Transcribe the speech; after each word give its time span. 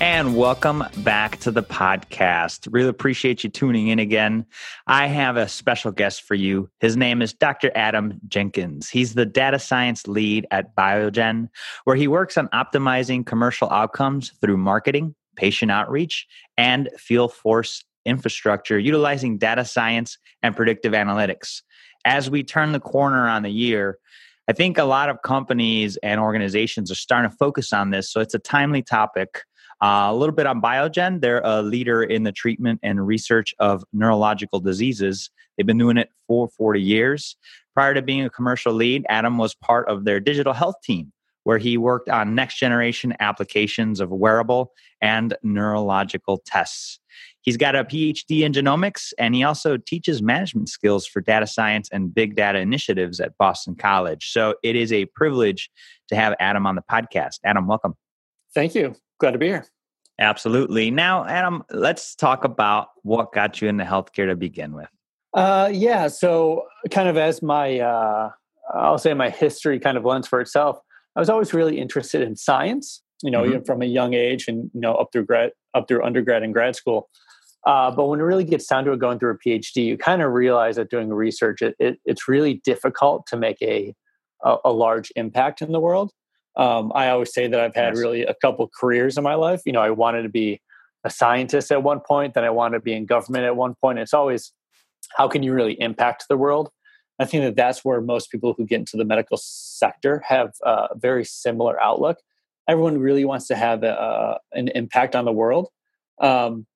And 0.00 0.34
welcome 0.34 0.82
back 0.98 1.36
to 1.40 1.50
the 1.50 1.62
podcast. 1.62 2.66
Really 2.70 2.88
appreciate 2.88 3.44
you 3.44 3.50
tuning 3.50 3.88
in 3.88 3.98
again. 3.98 4.46
I 4.86 5.08
have 5.08 5.36
a 5.36 5.46
special 5.46 5.92
guest 5.92 6.22
for 6.22 6.34
you. 6.34 6.70
His 6.80 6.96
name 6.96 7.20
is 7.20 7.34
Dr. 7.34 7.70
Adam 7.74 8.18
Jenkins. 8.26 8.88
He's 8.88 9.12
the 9.12 9.26
data 9.26 9.58
science 9.58 10.08
lead 10.08 10.46
at 10.50 10.74
Biogen, 10.74 11.50
where 11.84 11.96
he 11.96 12.08
works 12.08 12.38
on 12.38 12.48
optimizing 12.48 13.26
commercial 13.26 13.68
outcomes 13.68 14.30
through 14.40 14.56
marketing, 14.56 15.14
patient 15.36 15.70
outreach, 15.70 16.26
and 16.56 16.88
field 16.96 17.34
force 17.34 17.84
infrastructure, 18.06 18.78
utilizing 18.78 19.36
data 19.36 19.66
science 19.66 20.16
and 20.42 20.56
predictive 20.56 20.94
analytics. 20.94 21.60
As 22.06 22.30
we 22.30 22.42
turn 22.42 22.72
the 22.72 22.80
corner 22.80 23.28
on 23.28 23.42
the 23.42 23.50
year, 23.50 23.98
I 24.48 24.54
think 24.54 24.78
a 24.78 24.84
lot 24.84 25.10
of 25.10 25.20
companies 25.20 25.98
and 25.98 26.18
organizations 26.18 26.90
are 26.90 26.94
starting 26.94 27.30
to 27.30 27.36
focus 27.36 27.74
on 27.74 27.90
this. 27.90 28.10
So 28.10 28.22
it's 28.22 28.34
a 28.34 28.38
timely 28.38 28.82
topic. 28.82 29.42
Uh, 29.82 30.08
a 30.10 30.14
little 30.14 30.34
bit 30.34 30.46
on 30.46 30.60
Biogen. 30.60 31.20
They're 31.20 31.40
a 31.42 31.62
leader 31.62 32.02
in 32.02 32.24
the 32.24 32.32
treatment 32.32 32.80
and 32.82 33.06
research 33.06 33.54
of 33.58 33.82
neurological 33.92 34.60
diseases. 34.60 35.30
They've 35.56 35.66
been 35.66 35.78
doing 35.78 35.96
it 35.96 36.10
for 36.26 36.48
40 36.48 36.80
years. 36.80 37.36
Prior 37.74 37.94
to 37.94 38.02
being 38.02 38.24
a 38.24 38.30
commercial 38.30 38.74
lead, 38.74 39.06
Adam 39.08 39.38
was 39.38 39.54
part 39.54 39.88
of 39.88 40.04
their 40.04 40.20
digital 40.20 40.52
health 40.52 40.76
team, 40.82 41.12
where 41.44 41.56
he 41.56 41.78
worked 41.78 42.10
on 42.10 42.34
next 42.34 42.58
generation 42.58 43.14
applications 43.20 44.00
of 44.00 44.10
wearable 44.10 44.72
and 45.00 45.34
neurological 45.42 46.42
tests. 46.44 47.00
He's 47.42 47.56
got 47.56 47.74
a 47.74 47.84
PhD 47.84 48.42
in 48.42 48.52
genomics, 48.52 49.14
and 49.18 49.34
he 49.34 49.42
also 49.44 49.78
teaches 49.78 50.20
management 50.20 50.68
skills 50.68 51.06
for 51.06 51.22
data 51.22 51.46
science 51.46 51.88
and 51.90 52.14
big 52.14 52.36
data 52.36 52.58
initiatives 52.58 53.18
at 53.18 53.36
Boston 53.38 53.76
College. 53.76 54.30
So 54.30 54.56
it 54.62 54.76
is 54.76 54.92
a 54.92 55.06
privilege 55.06 55.70
to 56.08 56.16
have 56.16 56.34
Adam 56.38 56.66
on 56.66 56.74
the 56.74 56.82
podcast. 56.82 57.38
Adam, 57.44 57.66
welcome. 57.66 57.94
Thank 58.54 58.74
you. 58.74 58.94
Glad 59.20 59.32
to 59.32 59.38
be 59.38 59.46
here. 59.46 59.66
Absolutely. 60.18 60.90
Now, 60.90 61.24
Adam, 61.26 61.62
let's 61.70 62.14
talk 62.14 62.44
about 62.44 62.88
what 63.02 63.32
got 63.32 63.60
you 63.60 63.68
into 63.68 63.84
healthcare 63.84 64.26
to 64.26 64.36
begin 64.36 64.74
with. 64.74 64.88
Uh, 65.34 65.70
yeah. 65.72 66.08
So, 66.08 66.64
kind 66.90 67.08
of 67.08 67.16
as 67.16 67.42
my, 67.42 67.78
uh, 67.78 68.30
I'll 68.74 68.98
say 68.98 69.14
my 69.14 69.30
history 69.30 69.78
kind 69.78 69.96
of 69.96 70.04
lends 70.04 70.26
for 70.26 70.40
itself, 70.40 70.78
I 71.16 71.20
was 71.20 71.30
always 71.30 71.54
really 71.54 71.78
interested 71.78 72.22
in 72.22 72.36
science. 72.36 73.02
You 73.22 73.30
know, 73.30 73.42
mm-hmm. 73.42 73.50
even 73.50 73.64
from 73.64 73.82
a 73.82 73.86
young 73.86 74.14
age, 74.14 74.48
and 74.48 74.70
you 74.72 74.80
know, 74.80 74.94
up 74.94 75.10
through 75.12 75.26
grad, 75.26 75.52
up 75.74 75.86
through 75.86 76.02
undergrad 76.02 76.42
and 76.42 76.54
grad 76.54 76.74
school. 76.74 77.10
Uh, 77.66 77.90
but 77.90 78.06
when 78.06 78.20
it 78.20 78.22
really 78.22 78.44
gets 78.44 78.66
down 78.66 78.84
to 78.86 78.92
it, 78.92 78.98
going 78.98 79.18
through 79.18 79.32
a 79.32 79.38
PhD, 79.38 79.84
you 79.84 79.98
kind 79.98 80.22
of 80.22 80.32
realize 80.32 80.76
that 80.76 80.88
doing 80.88 81.10
research, 81.10 81.60
it, 81.60 81.76
it, 81.78 82.00
it's 82.06 82.26
really 82.26 82.54
difficult 82.64 83.26
to 83.26 83.36
make 83.36 83.60
a, 83.60 83.94
a, 84.42 84.56
a 84.64 84.72
large 84.72 85.12
impact 85.16 85.60
in 85.60 85.72
the 85.72 85.80
world. 85.80 86.10
Um, 86.56 86.92
I 86.94 87.08
always 87.10 87.32
say 87.32 87.46
that 87.46 87.60
I've 87.60 87.74
had 87.74 87.96
really 87.96 88.22
a 88.22 88.34
couple 88.34 88.68
careers 88.78 89.16
in 89.16 89.24
my 89.24 89.34
life. 89.34 89.62
You 89.64 89.72
know, 89.72 89.80
I 89.80 89.90
wanted 89.90 90.22
to 90.22 90.28
be 90.28 90.60
a 91.04 91.10
scientist 91.10 91.72
at 91.72 91.82
one 91.82 92.00
point, 92.00 92.34
then 92.34 92.44
I 92.44 92.50
wanted 92.50 92.78
to 92.78 92.82
be 92.82 92.92
in 92.92 93.06
government 93.06 93.44
at 93.44 93.56
one 93.56 93.74
point. 93.80 93.98
It's 93.98 94.12
always 94.12 94.52
how 95.16 95.28
can 95.28 95.42
you 95.42 95.52
really 95.52 95.80
impact 95.80 96.26
the 96.28 96.36
world? 96.36 96.70
I 97.18 97.24
think 97.24 97.44
that 97.44 97.56
that's 97.56 97.84
where 97.84 98.00
most 98.00 98.30
people 98.30 98.54
who 98.56 98.64
get 98.66 98.80
into 98.80 98.96
the 98.96 99.04
medical 99.04 99.38
sector 99.38 100.22
have 100.26 100.52
a 100.62 100.88
very 100.96 101.24
similar 101.24 101.80
outlook. 101.80 102.18
Everyone 102.68 102.98
really 102.98 103.24
wants 103.24 103.46
to 103.48 103.56
have 103.56 103.82
a, 103.82 104.38
an 104.52 104.68
impact 104.68 105.14
on 105.16 105.24
the 105.24 105.32
world. 105.32 105.68
Um, 106.20 106.66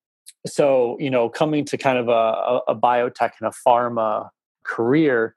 so, 0.46 0.96
you 1.00 1.10
know, 1.10 1.28
coming 1.28 1.64
to 1.66 1.78
kind 1.78 1.98
of 1.98 2.08
a, 2.08 2.60
a 2.68 2.76
biotech 2.76 3.32
and 3.40 3.48
a 3.48 3.68
pharma 3.68 4.28
career, 4.64 5.34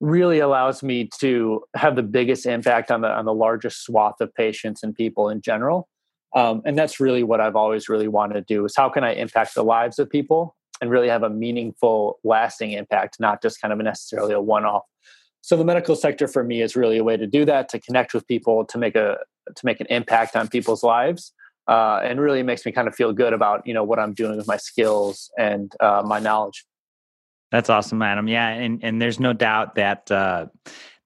really 0.00 0.38
allows 0.38 0.82
me 0.82 1.08
to 1.20 1.62
have 1.76 1.94
the 1.94 2.02
biggest 2.02 2.46
impact 2.46 2.90
on 2.90 3.02
the 3.02 3.08
on 3.08 3.24
the 3.24 3.34
largest 3.34 3.84
swath 3.84 4.20
of 4.20 4.34
patients 4.34 4.82
and 4.82 4.94
people 4.94 5.28
in 5.28 5.40
general. 5.40 5.88
Um, 6.34 6.62
and 6.64 6.78
that's 6.78 7.00
really 7.00 7.24
what 7.24 7.40
i've 7.40 7.56
always 7.56 7.88
really 7.88 8.06
wanted 8.06 8.34
to 8.34 8.42
do 8.42 8.64
is 8.64 8.74
how 8.76 8.88
can 8.88 9.02
i 9.02 9.12
impact 9.14 9.56
the 9.56 9.64
lives 9.64 9.98
of 9.98 10.08
people 10.08 10.54
and 10.80 10.88
really 10.88 11.08
have 11.08 11.24
a 11.24 11.30
meaningful 11.30 12.20
lasting 12.22 12.70
impact 12.70 13.18
not 13.18 13.42
just 13.42 13.60
kind 13.60 13.72
of 13.72 13.78
necessarily 13.80 14.32
a 14.32 14.40
one-off. 14.40 14.84
So 15.42 15.56
the 15.56 15.64
medical 15.64 15.96
sector 15.96 16.28
for 16.28 16.44
me 16.44 16.62
is 16.62 16.76
really 16.76 16.98
a 16.98 17.04
way 17.04 17.16
to 17.16 17.26
do 17.26 17.44
that 17.46 17.68
to 17.70 17.80
connect 17.80 18.14
with 18.14 18.26
people 18.26 18.64
to 18.66 18.78
make 18.78 18.94
a 18.94 19.18
to 19.54 19.66
make 19.66 19.80
an 19.80 19.86
impact 19.90 20.36
on 20.36 20.48
people's 20.48 20.82
lives 20.82 21.32
uh, 21.66 22.00
and 22.02 22.20
really 22.20 22.42
makes 22.42 22.64
me 22.66 22.72
kind 22.72 22.88
of 22.88 22.94
feel 22.94 23.12
good 23.12 23.32
about 23.32 23.66
you 23.66 23.74
know 23.74 23.82
what 23.82 23.98
i'm 23.98 24.12
doing 24.12 24.36
with 24.36 24.46
my 24.46 24.56
skills 24.56 25.30
and 25.38 25.72
uh, 25.80 26.02
my 26.04 26.18
knowledge 26.18 26.64
that's 27.50 27.70
awesome, 27.70 28.00
Adam. 28.02 28.28
Yeah, 28.28 28.48
and 28.48 28.82
and 28.82 29.00
there's 29.00 29.20
no 29.20 29.32
doubt 29.32 29.74
that 29.74 30.10
uh, 30.10 30.46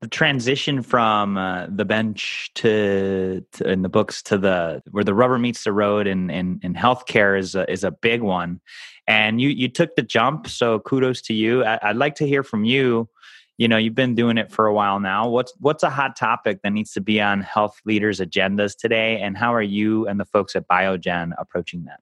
the 0.00 0.08
transition 0.08 0.82
from 0.82 1.38
uh, 1.38 1.66
the 1.68 1.86
bench 1.86 2.50
to, 2.56 3.42
to, 3.52 3.70
in 3.70 3.80
the 3.80 3.88
books 3.88 4.22
to 4.24 4.36
the 4.36 4.82
where 4.90 5.04
the 5.04 5.14
rubber 5.14 5.38
meets 5.38 5.64
the 5.64 5.72
road 5.72 6.06
in 6.06 6.28
in, 6.28 6.60
in 6.62 6.74
healthcare 6.74 7.38
is 7.38 7.54
a, 7.54 7.70
is 7.70 7.84
a 7.84 7.90
big 7.90 8.20
one, 8.20 8.60
and 9.06 9.40
you 9.40 9.48
you 9.48 9.68
took 9.68 9.96
the 9.96 10.02
jump. 10.02 10.46
So 10.46 10.80
kudos 10.80 11.22
to 11.22 11.34
you. 11.34 11.64
I, 11.64 11.78
I'd 11.82 11.96
like 11.96 12.16
to 12.16 12.26
hear 12.26 12.42
from 12.42 12.64
you. 12.64 13.08
You 13.56 13.68
know, 13.68 13.76
you've 13.76 13.94
been 13.94 14.14
doing 14.14 14.36
it 14.36 14.52
for 14.52 14.66
a 14.66 14.74
while 14.74 15.00
now. 15.00 15.28
What's 15.28 15.54
what's 15.60 15.82
a 15.82 15.90
hot 15.90 16.16
topic 16.16 16.60
that 16.62 16.72
needs 16.74 16.92
to 16.92 17.00
be 17.00 17.22
on 17.22 17.40
health 17.40 17.80
leaders' 17.86 18.20
agendas 18.20 18.76
today, 18.76 19.18
and 19.20 19.38
how 19.38 19.54
are 19.54 19.62
you 19.62 20.06
and 20.06 20.20
the 20.20 20.26
folks 20.26 20.54
at 20.54 20.68
Biogen 20.68 21.32
approaching 21.38 21.84
that? 21.84 22.00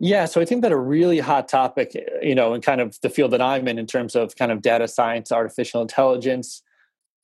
Yeah, 0.00 0.24
so 0.24 0.40
I 0.40 0.44
think 0.44 0.62
that 0.62 0.72
a 0.72 0.78
really 0.78 1.20
hot 1.20 1.48
topic, 1.48 1.94
you 2.22 2.34
know, 2.34 2.54
in 2.54 2.60
kind 2.60 2.80
of 2.80 2.98
the 3.02 3.08
field 3.08 3.30
that 3.32 3.40
I'm 3.40 3.68
in, 3.68 3.78
in 3.78 3.86
terms 3.86 4.14
of 4.16 4.36
kind 4.36 4.50
of 4.50 4.60
data 4.62 4.88
science, 4.88 5.30
artificial 5.30 5.80
intelligence, 5.82 6.62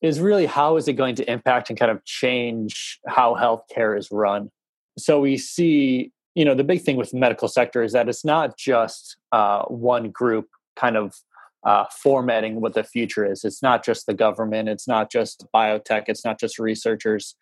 is 0.02 0.20
really 0.20 0.46
how 0.46 0.76
is 0.76 0.88
it 0.88 0.94
going 0.94 1.14
to 1.16 1.30
impact 1.30 1.68
and 1.68 1.78
kind 1.78 1.90
of 1.90 2.04
change 2.04 2.98
how 3.06 3.34
healthcare 3.34 3.98
is 3.98 4.08
run? 4.10 4.50
So 4.98 5.20
we 5.20 5.36
see, 5.36 6.12
you 6.34 6.44
know, 6.44 6.54
the 6.54 6.64
big 6.64 6.82
thing 6.82 6.96
with 6.96 7.10
the 7.10 7.18
medical 7.18 7.48
sector 7.48 7.82
is 7.82 7.92
that 7.92 8.08
it's 8.08 8.24
not 8.24 8.56
just 8.56 9.16
uh, 9.32 9.64
one 9.64 10.10
group 10.10 10.48
kind 10.76 10.96
of 10.96 11.14
uh, 11.64 11.84
formatting 12.02 12.60
what 12.60 12.74
the 12.74 12.84
future 12.84 13.30
is. 13.30 13.44
It's 13.44 13.62
not 13.62 13.84
just 13.84 14.06
the 14.06 14.14
government, 14.14 14.68
it's 14.68 14.88
not 14.88 15.10
just 15.10 15.46
biotech, 15.54 16.04
it's 16.06 16.24
not 16.24 16.40
just 16.40 16.58
researchers. 16.58 17.34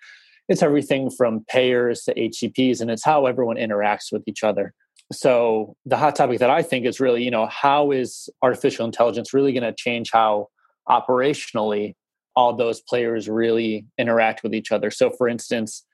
It's 0.48 0.62
everything 0.62 1.10
from 1.10 1.44
payers 1.48 2.02
to 2.04 2.14
HCPs, 2.14 2.80
and 2.80 2.90
it's 2.90 3.04
how 3.04 3.26
everyone 3.26 3.56
interacts 3.56 4.10
with 4.10 4.22
each 4.26 4.42
other 4.42 4.72
so 5.10 5.74
the 5.86 5.96
hot 5.96 6.14
topic 6.14 6.38
that 6.38 6.50
i 6.50 6.62
think 6.62 6.84
is 6.84 7.00
really 7.00 7.22
you 7.22 7.30
know 7.30 7.46
how 7.46 7.91
is 7.91 8.28
artificial 8.42 8.84
intelligence 8.84 9.32
really 9.32 9.52
going 9.52 9.62
to 9.62 9.72
change 9.72 10.10
how 10.12 10.48
operationally 10.88 11.94
all 12.36 12.54
those 12.54 12.80
players 12.80 13.28
really 13.28 13.86
interact 13.98 14.42
with 14.42 14.54
each 14.54 14.70
other 14.70 14.91
so 14.91 15.10
for 15.10 15.28
instance 15.28 15.84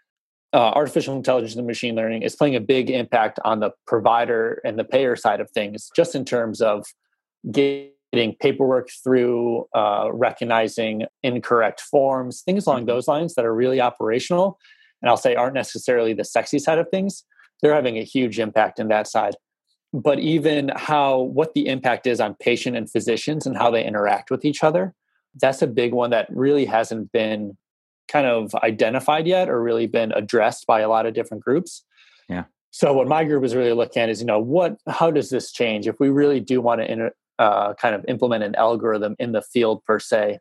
uh, 0.52 0.70
artificial 0.70 1.16
intelligence 1.16 1.56
and 1.56 1.66
machine 1.66 1.96
learning 1.96 2.22
is 2.22 2.36
playing 2.36 2.54
a 2.54 2.60
big 2.60 2.88
impact 2.88 3.40
on 3.44 3.58
the 3.58 3.70
provider 3.88 4.60
and 4.64 4.78
the 4.78 4.84
payer 4.84 5.16
side 5.16 5.40
of 5.40 5.50
things 5.50 5.90
just 5.96 6.14
in 6.14 6.24
terms 6.24 6.60
of 6.60 6.86
getting 7.50 8.36
paperwork 8.40 8.88
through 9.02 9.66
uh, 9.74 10.08
recognizing 10.12 11.04
incorrect 11.22 11.80
forms 11.80 12.42
things 12.42 12.66
along 12.66 12.80
mm-hmm. 12.80 12.86
those 12.86 13.08
lines 13.08 13.34
that 13.34 13.44
are 13.44 13.54
really 13.54 13.80
operational 13.80 14.58
and 15.02 15.08
i'll 15.08 15.16
say 15.16 15.36
aren't 15.36 15.54
necessarily 15.54 16.12
the 16.12 16.24
sexy 16.24 16.58
side 16.58 16.78
of 16.78 16.88
things 16.88 17.24
they're 17.64 17.74
having 17.74 17.98
a 17.98 18.04
huge 18.04 18.38
impact 18.38 18.78
in 18.78 18.88
that 18.88 19.08
side. 19.08 19.34
But 19.92 20.20
even 20.20 20.70
how 20.76 21.20
what 21.20 21.54
the 21.54 21.66
impact 21.66 22.06
is 22.06 22.20
on 22.20 22.36
patient 22.38 22.76
and 22.76 22.90
physicians 22.90 23.46
and 23.46 23.56
how 23.56 23.70
they 23.72 23.84
interact 23.84 24.30
with 24.30 24.44
each 24.44 24.62
other 24.62 24.94
that's 25.40 25.62
a 25.62 25.66
big 25.66 25.92
one 25.92 26.10
that 26.10 26.28
really 26.30 26.64
hasn't 26.64 27.10
been 27.12 27.56
kind 28.08 28.26
of 28.26 28.54
identified 28.56 29.26
yet 29.26 29.48
or 29.48 29.62
really 29.62 29.86
been 29.86 30.12
addressed 30.12 30.66
by 30.66 30.80
a 30.80 30.88
lot 30.88 31.06
of 31.06 31.14
different 31.14 31.42
groups. 31.42 31.84
Yeah. 32.28 32.44
So 32.70 32.92
what 32.92 33.08
my 33.08 33.24
group 33.24 33.44
is 33.44 33.54
really 33.54 33.72
looking 33.72 34.02
at 34.02 34.08
is 34.08 34.20
you 34.20 34.26
know 34.26 34.38
what 34.38 34.76
how 34.88 35.10
does 35.10 35.30
this 35.30 35.52
change? 35.52 35.86
If 35.86 35.98
we 36.00 36.08
really 36.08 36.40
do 36.40 36.60
want 36.60 36.80
to 36.80 36.90
inter, 36.90 37.12
uh, 37.38 37.74
kind 37.74 37.94
of 37.94 38.04
implement 38.06 38.44
an 38.44 38.54
algorithm 38.54 39.16
in 39.18 39.32
the 39.32 39.42
field 39.42 39.82
per 39.84 39.98
se 39.98 40.38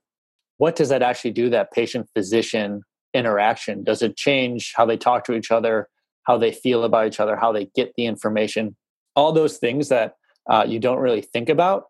what 0.57 0.75
does 0.75 0.89
that 0.89 1.01
actually 1.01 1.31
do 1.31 1.49
that 1.49 1.71
patient 1.71 2.07
physician 2.15 2.83
interaction? 3.13 3.83
Does 3.83 4.03
it 4.03 4.15
change 4.15 4.71
how 4.75 4.85
they 4.85 4.97
talk 4.97 5.25
to 5.25 5.33
each 5.33 5.51
other 5.51 5.89
how 6.23 6.37
they 6.37 6.51
feel 6.51 6.83
about 6.83 7.07
each 7.07 7.19
other, 7.19 7.35
how 7.35 7.51
they 7.51 7.69
get 7.75 7.93
the 7.95 8.05
information, 8.05 8.75
all 9.15 9.31
those 9.31 9.57
things 9.57 9.89
that 9.89 10.15
uh, 10.49 10.65
you 10.67 10.79
don't 10.79 10.99
really 10.99 11.21
think 11.21 11.49
about. 11.49 11.85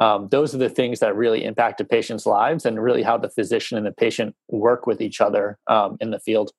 Um, 0.00 0.28
those 0.30 0.54
are 0.54 0.58
the 0.58 0.68
things 0.68 1.00
that 1.00 1.14
really 1.14 1.44
impact 1.44 1.80
a 1.80 1.84
patient's 1.84 2.26
lives 2.26 2.66
and 2.66 2.82
really 2.82 3.02
how 3.02 3.18
the 3.18 3.30
physician 3.30 3.76
and 3.76 3.86
the 3.86 3.92
patient 3.92 4.34
work 4.48 4.86
with 4.86 5.00
each 5.00 5.20
other 5.20 5.58
um, 5.68 5.96
in 6.00 6.10
the 6.10 6.18
field. 6.18 6.50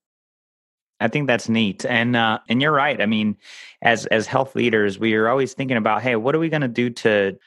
I 0.99 1.09
think 1.09 1.27
that's 1.27 1.49
neat, 1.49 1.85
and 1.85 2.15
uh, 2.15 2.39
and 2.47 2.61
you're 2.61 2.71
right. 2.71 3.01
I 3.01 3.05
mean, 3.05 3.35
as 3.81 4.05
as 4.05 4.25
health 4.25 4.55
leaders, 4.55 4.97
we 4.97 5.15
are 5.15 5.27
always 5.27 5.53
thinking 5.53 5.75
about, 5.75 6.01
hey, 6.01 6.15
what 6.15 6.33
are 6.33 6.39
we 6.39 6.47
going 6.47 6.61
to 6.61 6.69
do 6.69 6.89
to 6.91 7.37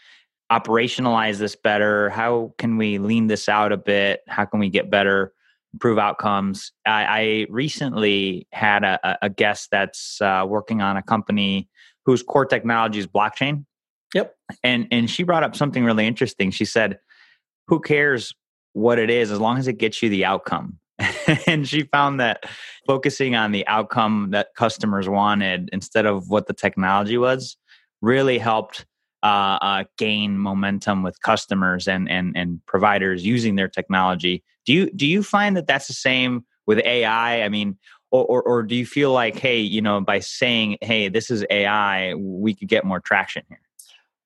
operationalize 0.53 1.39
this 1.39 1.57
better? 1.57 2.11
How 2.11 2.53
can 2.59 2.77
we 2.77 2.99
lean 2.99 3.29
this 3.29 3.49
out 3.49 3.73
a 3.73 3.79
bit? 3.79 4.21
How 4.29 4.45
can 4.45 4.61
we 4.61 4.69
get 4.69 4.91
better 4.91 5.33
improve 5.77 5.99
outcomes. 5.99 6.73
I, 6.87 7.05
I 7.05 7.47
recently 7.51 8.49
had 8.51 8.83
a, 8.83 9.19
a 9.21 9.29
guest 9.29 9.69
that's 9.71 10.23
uh, 10.23 10.47
working 10.49 10.81
on 10.81 10.97
a 10.97 11.03
company 11.03 11.69
whose 12.07 12.23
core 12.23 12.47
technology 12.47 12.99
is 12.99 13.07
blockchain. 13.07 13.67
Yep. 14.15 14.35
And 14.65 14.89
and 14.91 15.11
she 15.11 15.23
brought 15.23 15.43
up 15.43 15.55
something 15.55 15.85
really 15.85 16.07
interesting. 16.07 16.51
She 16.51 16.65
said, 16.65 16.99
"Who 17.67 17.79
cares 17.81 18.33
what 18.73 18.99
it 18.99 19.11
is 19.11 19.31
as 19.31 19.39
long 19.39 19.59
as 19.59 19.69
it 19.69 19.75
gets 19.75 20.03
you 20.03 20.09
the 20.09 20.25
outcome?" 20.25 20.79
and 21.47 21.69
she 21.69 21.83
found 21.83 22.21
that 22.21 22.45
focusing 22.87 23.35
on 23.35 23.53
the 23.53 23.67
outcome 23.67 24.29
that 24.31 24.55
customers 24.57 25.11
wanted 25.11 25.69
instead 25.75 26.07
of 26.07 26.31
what 26.31 26.47
the 26.47 26.55
technology 26.55 27.19
was 27.19 27.59
really 28.01 28.39
helped 28.39 28.87
uh, 29.23 29.59
uh, 29.61 29.85
gain 29.97 30.39
momentum 30.39 31.03
with 31.03 31.21
customers 31.23 31.89
and 31.89 32.09
and 32.11 32.37
and 32.37 32.65
providers 32.67 33.25
using 33.25 33.57
their 33.57 33.69
technology. 33.69 34.43
Do 34.65 34.73
you 34.73 34.91
do 34.91 35.07
you 35.07 35.23
find 35.23 35.57
that 35.57 35.67
that's 35.67 35.87
the 35.87 35.95
same 35.95 36.45
with 36.67 36.79
AI? 36.81 37.43
I 37.43 37.49
mean, 37.49 37.77
or, 38.11 38.25
or, 38.25 38.43
or 38.43 38.63
do 38.63 38.75
you 38.75 38.87
feel 38.87 39.13
like, 39.13 39.39
hey, 39.39 39.59
you 39.59 39.83
know, 39.83 40.01
by 40.01 40.21
saying, 40.21 40.79
hey, 40.81 41.09
this 41.09 41.31
is 41.31 41.45
AI, 41.51 42.15
we 42.15 42.55
could 42.55 42.69
get 42.69 42.85
more 42.85 43.01
traction 43.01 43.43
here? 43.49 43.61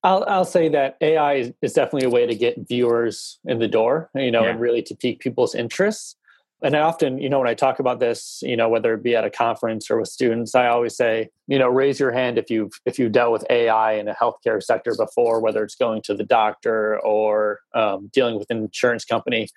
I'll 0.03 0.23
I'll 0.27 0.45
say 0.45 0.67
that 0.69 0.97
AI 1.01 1.33
is, 1.35 1.53
is 1.61 1.73
definitely 1.73 2.07
a 2.07 2.09
way 2.09 2.25
to 2.25 2.35
get 2.35 2.67
viewers 2.67 3.39
in 3.45 3.59
the 3.59 3.67
door, 3.67 4.09
you 4.15 4.31
know, 4.31 4.43
yeah. 4.43 4.49
and 4.49 4.59
really 4.59 4.81
to 4.83 4.95
pique 4.95 5.19
people's 5.19 5.53
interests 5.53 6.15
and 6.63 6.75
I 6.75 6.81
often, 6.81 7.17
you 7.17 7.27
know, 7.27 7.39
when 7.39 7.47
I 7.47 7.55
talk 7.55 7.79
about 7.79 7.99
this, 7.99 8.39
you 8.43 8.55
know, 8.55 8.69
whether 8.69 8.93
it 8.93 9.01
be 9.01 9.15
at 9.15 9.25
a 9.25 9.31
conference 9.31 9.89
or 9.89 9.99
with 9.99 10.09
students, 10.09 10.53
I 10.53 10.67
always 10.67 10.95
say, 10.95 11.29
you 11.47 11.57
know, 11.57 11.67
raise 11.67 11.99
your 11.99 12.11
hand 12.11 12.37
if 12.37 12.51
you've 12.51 12.71
if 12.85 12.99
you've 12.99 13.11
dealt 13.11 13.31
with 13.31 13.45
AI 13.49 13.93
in 13.93 14.07
a 14.07 14.13
healthcare 14.13 14.61
sector 14.61 14.93
before, 14.95 15.41
whether 15.41 15.63
it's 15.63 15.75
going 15.75 16.03
to 16.03 16.13
the 16.13 16.23
doctor 16.23 16.99
or 16.99 17.59
um, 17.73 18.09
dealing 18.13 18.37
with 18.37 18.51
an 18.51 18.57
insurance 18.57 19.05
company, 19.05 19.47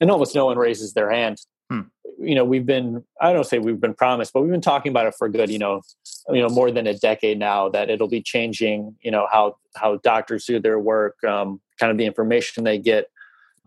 and 0.00 0.10
almost 0.10 0.34
no 0.34 0.46
one 0.46 0.56
raises 0.56 0.94
their 0.94 1.10
hand. 1.10 1.38
Hmm. 1.70 1.80
You 2.18 2.34
know, 2.34 2.44
we've 2.44 2.64
been 2.64 3.04
I 3.20 3.34
don't 3.34 3.44
say 3.44 3.58
we've 3.58 3.80
been 3.80 3.94
promised, 3.94 4.32
but 4.32 4.40
we've 4.40 4.50
been 4.50 4.62
talking 4.62 4.90
about 4.90 5.06
it 5.06 5.14
for 5.18 5.28
good, 5.28 5.50
you 5.50 5.58
know, 5.58 5.82
you 6.30 6.40
know, 6.40 6.48
more 6.48 6.70
than 6.70 6.86
a 6.86 6.94
decade 6.94 7.38
now 7.38 7.68
that 7.68 7.90
it'll 7.90 8.08
be 8.08 8.22
changing, 8.22 8.96
you 9.02 9.10
know, 9.10 9.26
how 9.30 9.56
how 9.76 9.98
doctors 10.02 10.46
do 10.46 10.58
their 10.58 10.78
work, 10.78 11.22
um, 11.24 11.60
kind 11.78 11.92
of 11.92 11.98
the 11.98 12.06
information 12.06 12.64
they 12.64 12.78
get 12.78 13.08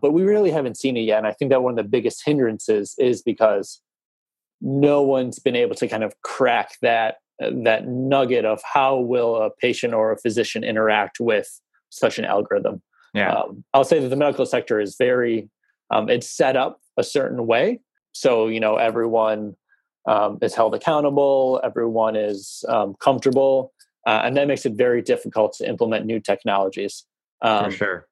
but 0.00 0.12
we 0.12 0.22
really 0.22 0.50
haven't 0.50 0.76
seen 0.76 0.96
it 0.96 1.02
yet. 1.02 1.18
And 1.18 1.26
I 1.26 1.32
think 1.32 1.50
that 1.50 1.62
one 1.62 1.72
of 1.72 1.76
the 1.76 1.88
biggest 1.88 2.22
hindrances 2.24 2.94
is 2.98 3.22
because 3.22 3.80
no 4.60 5.02
one's 5.02 5.38
been 5.38 5.56
able 5.56 5.74
to 5.76 5.88
kind 5.88 6.04
of 6.04 6.20
crack 6.22 6.76
that 6.82 7.16
that 7.40 7.86
nugget 7.86 8.44
of 8.44 8.60
how 8.64 8.96
will 8.96 9.36
a 9.36 9.50
patient 9.50 9.94
or 9.94 10.10
a 10.10 10.18
physician 10.18 10.64
interact 10.64 11.20
with 11.20 11.60
such 11.90 12.18
an 12.18 12.24
algorithm. 12.24 12.82
Yeah, 13.14 13.32
um, 13.32 13.64
I'll 13.72 13.84
say 13.84 14.00
that 14.00 14.08
the 14.08 14.16
medical 14.16 14.44
sector 14.44 14.80
is 14.80 14.96
very 14.98 15.48
um, 15.90 16.08
it's 16.08 16.28
set 16.28 16.56
up 16.56 16.80
a 16.96 17.04
certain 17.04 17.46
way, 17.46 17.80
so 18.12 18.48
you 18.48 18.60
know 18.60 18.76
everyone 18.76 19.54
um, 20.06 20.38
is 20.42 20.54
held 20.54 20.74
accountable, 20.74 21.60
everyone 21.62 22.16
is 22.16 22.64
um, 22.68 22.96
comfortable, 22.98 23.72
uh, 24.06 24.22
and 24.24 24.36
that 24.36 24.48
makes 24.48 24.66
it 24.66 24.72
very 24.72 25.00
difficult 25.00 25.54
to 25.54 25.68
implement 25.68 26.06
new 26.06 26.18
technologies. 26.18 27.04
For 27.40 27.48
um, 27.48 27.70
sure 27.70 28.07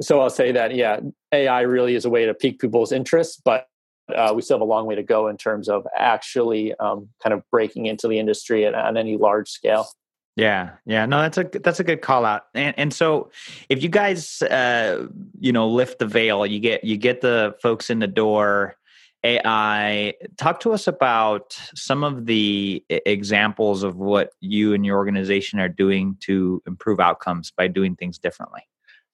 so 0.00 0.20
I'll 0.20 0.30
say 0.30 0.52
that 0.52 0.74
yeah, 0.74 1.00
AI 1.32 1.62
really 1.62 1.94
is 1.94 2.04
a 2.04 2.10
way 2.10 2.26
to 2.26 2.34
pique 2.34 2.60
people's 2.60 2.92
interest, 2.92 3.42
but 3.44 3.66
uh, 4.14 4.32
we 4.34 4.42
still 4.42 4.56
have 4.56 4.62
a 4.62 4.66
long 4.66 4.86
way 4.86 4.94
to 4.94 5.02
go 5.02 5.28
in 5.28 5.36
terms 5.36 5.68
of 5.68 5.86
actually 5.96 6.74
um, 6.76 7.08
kind 7.22 7.32
of 7.32 7.42
breaking 7.50 7.86
into 7.86 8.08
the 8.08 8.18
industry 8.18 8.66
at, 8.66 8.74
on 8.74 8.96
any 8.96 9.16
large 9.16 9.48
scale. 9.50 9.88
Yeah, 10.36 10.70
yeah, 10.84 11.06
no, 11.06 11.22
that's 11.22 11.38
a 11.38 11.44
that's 11.44 11.78
a 11.78 11.84
good 11.84 12.02
call 12.02 12.24
out. 12.24 12.46
And 12.54 12.74
and 12.76 12.92
so, 12.92 13.30
if 13.68 13.84
you 13.84 13.88
guys, 13.88 14.42
uh, 14.42 15.06
you 15.38 15.52
know, 15.52 15.68
lift 15.68 16.00
the 16.00 16.06
veil, 16.06 16.44
you 16.44 16.58
get 16.58 16.82
you 16.82 16.96
get 16.96 17.20
the 17.20 17.54
folks 17.62 17.88
in 17.88 18.00
the 18.00 18.08
door. 18.08 18.76
AI, 19.22 20.12
talk 20.36 20.60
to 20.60 20.72
us 20.72 20.86
about 20.86 21.58
some 21.74 22.04
of 22.04 22.26
the 22.26 22.84
examples 22.90 23.82
of 23.82 23.96
what 23.96 24.32
you 24.40 24.74
and 24.74 24.84
your 24.84 24.98
organization 24.98 25.58
are 25.60 25.68
doing 25.68 26.18
to 26.20 26.62
improve 26.66 27.00
outcomes 27.00 27.50
by 27.50 27.66
doing 27.66 27.96
things 27.96 28.18
differently. 28.18 28.60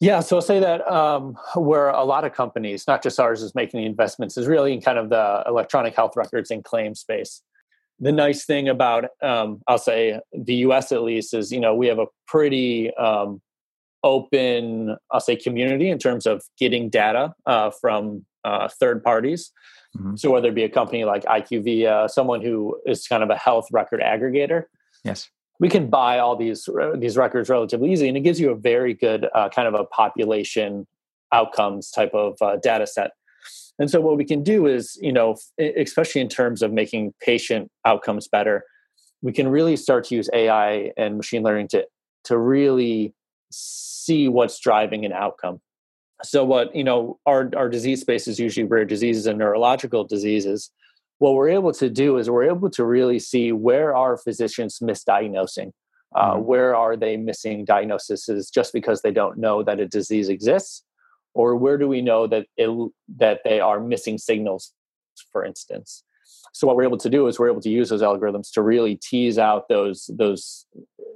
Yeah, 0.00 0.20
so 0.20 0.36
I'll 0.36 0.42
say 0.42 0.60
that 0.60 0.90
um, 0.90 1.36
where 1.54 1.88
a 1.90 2.04
lot 2.04 2.24
of 2.24 2.32
companies, 2.32 2.86
not 2.88 3.02
just 3.02 3.20
ours, 3.20 3.42
is 3.42 3.54
making 3.54 3.80
the 3.80 3.86
investments 3.86 4.38
is 4.38 4.46
really 4.46 4.72
in 4.72 4.80
kind 4.80 4.98
of 4.98 5.10
the 5.10 5.44
electronic 5.46 5.94
health 5.94 6.16
records 6.16 6.50
and 6.50 6.64
claim 6.64 6.94
space. 6.94 7.42
The 7.98 8.10
nice 8.10 8.46
thing 8.46 8.66
about, 8.66 9.10
um, 9.22 9.60
I'll 9.68 9.76
say, 9.76 10.18
the 10.32 10.54
U.S. 10.54 10.90
at 10.90 11.02
least 11.02 11.34
is, 11.34 11.52
you 11.52 11.60
know, 11.60 11.74
we 11.74 11.86
have 11.88 11.98
a 11.98 12.06
pretty 12.26 12.94
um, 12.94 13.42
open, 14.02 14.96
I'll 15.10 15.20
say, 15.20 15.36
community 15.36 15.90
in 15.90 15.98
terms 15.98 16.26
of 16.26 16.42
getting 16.58 16.88
data 16.88 17.34
uh, 17.44 17.70
from 17.70 18.24
uh, 18.42 18.68
third 18.68 19.04
parties. 19.04 19.52
Mm-hmm. 19.98 20.16
So 20.16 20.30
whether 20.30 20.48
it 20.48 20.54
be 20.54 20.62
a 20.64 20.70
company 20.70 21.04
like 21.04 21.24
IQVIA, 21.24 22.08
someone 22.08 22.40
who 22.40 22.80
is 22.86 23.06
kind 23.06 23.22
of 23.22 23.28
a 23.28 23.36
health 23.36 23.66
record 23.70 24.00
aggregator, 24.00 24.64
yes, 25.04 25.28
we 25.60 25.68
can 25.68 25.88
buy 25.88 26.18
all 26.18 26.34
these 26.34 26.68
uh, 26.68 26.96
these 26.96 27.16
records 27.16 27.48
relatively 27.48 27.92
easy, 27.92 28.08
and 28.08 28.16
it 28.16 28.20
gives 28.20 28.40
you 28.40 28.50
a 28.50 28.56
very 28.56 28.94
good 28.94 29.26
uh, 29.34 29.48
kind 29.50 29.68
of 29.68 29.74
a 29.74 29.84
population 29.84 30.86
outcomes 31.32 31.90
type 31.90 32.12
of 32.14 32.36
uh, 32.40 32.56
data 32.56 32.86
set. 32.86 33.12
And 33.78 33.90
so 33.90 34.00
what 34.00 34.16
we 34.16 34.24
can 34.24 34.42
do 34.42 34.66
is, 34.66 34.98
you 35.00 35.12
know, 35.12 35.36
especially 35.76 36.20
in 36.20 36.28
terms 36.28 36.60
of 36.60 36.72
making 36.72 37.14
patient 37.20 37.70
outcomes 37.84 38.26
better, 38.26 38.64
we 39.22 39.32
can 39.32 39.48
really 39.48 39.76
start 39.76 40.04
to 40.06 40.16
use 40.16 40.28
AI 40.34 40.92
and 40.96 41.16
machine 41.16 41.42
learning 41.42 41.68
to 41.68 41.86
to 42.24 42.38
really 42.38 43.14
see 43.52 44.28
what's 44.28 44.58
driving 44.58 45.04
an 45.04 45.12
outcome. 45.12 45.60
So 46.22 46.42
what 46.44 46.74
you 46.74 46.84
know, 46.84 47.18
our 47.26 47.50
our 47.54 47.68
disease 47.68 48.00
space 48.00 48.26
is 48.26 48.40
usually 48.40 48.64
rare 48.64 48.86
diseases 48.86 49.26
and 49.26 49.38
neurological 49.38 50.04
diseases 50.04 50.70
what 51.20 51.34
we're 51.34 51.50
able 51.50 51.72
to 51.72 51.90
do 51.90 52.16
is 52.16 52.30
we're 52.30 52.48
able 52.48 52.70
to 52.70 52.84
really 52.84 53.18
see 53.18 53.52
where 53.52 53.94
are 53.94 54.16
physicians 54.16 54.78
misdiagnosing 54.80 55.70
uh, 56.14 56.32
mm-hmm. 56.32 56.44
where 56.44 56.74
are 56.74 56.96
they 56.96 57.16
missing 57.16 57.64
diagnoses 57.64 58.50
just 58.52 58.72
because 58.72 59.02
they 59.02 59.12
don't 59.12 59.38
know 59.38 59.62
that 59.62 59.78
a 59.78 59.86
disease 59.86 60.28
exists 60.28 60.82
or 61.34 61.54
where 61.54 61.78
do 61.78 61.86
we 61.86 62.02
know 62.02 62.26
that 62.26 62.46
it, 62.56 62.90
that 63.16 63.40
they 63.44 63.60
are 63.60 63.80
missing 63.80 64.18
signals 64.18 64.72
for 65.30 65.44
instance 65.44 66.02
so 66.52 66.66
what 66.66 66.74
we're 66.74 66.82
able 66.82 66.98
to 66.98 67.10
do 67.10 67.28
is 67.28 67.38
we're 67.38 67.50
able 67.50 67.60
to 67.60 67.70
use 67.70 67.90
those 67.90 68.02
algorithms 68.02 68.50
to 68.52 68.62
really 68.62 68.96
tease 68.96 69.38
out 69.38 69.68
those 69.68 70.10
those 70.16 70.66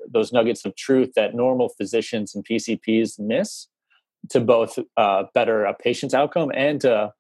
those 0.09 0.33
nuggets 0.33 0.65
of 0.65 0.77
truth 0.77 1.13
that 1.17 1.35
normal 1.35 1.71
physicians 1.71 2.35
and 2.35 2.47
pcps 2.47 3.19
miss 3.19 3.69
to 4.31 4.41
both 4.41 4.79
uh, 4.97 5.25
better 5.35 5.65
a 5.65 5.75
patient's 5.75 6.15
outcome 6.15 6.51
and 6.55 6.81
to 6.83 7.13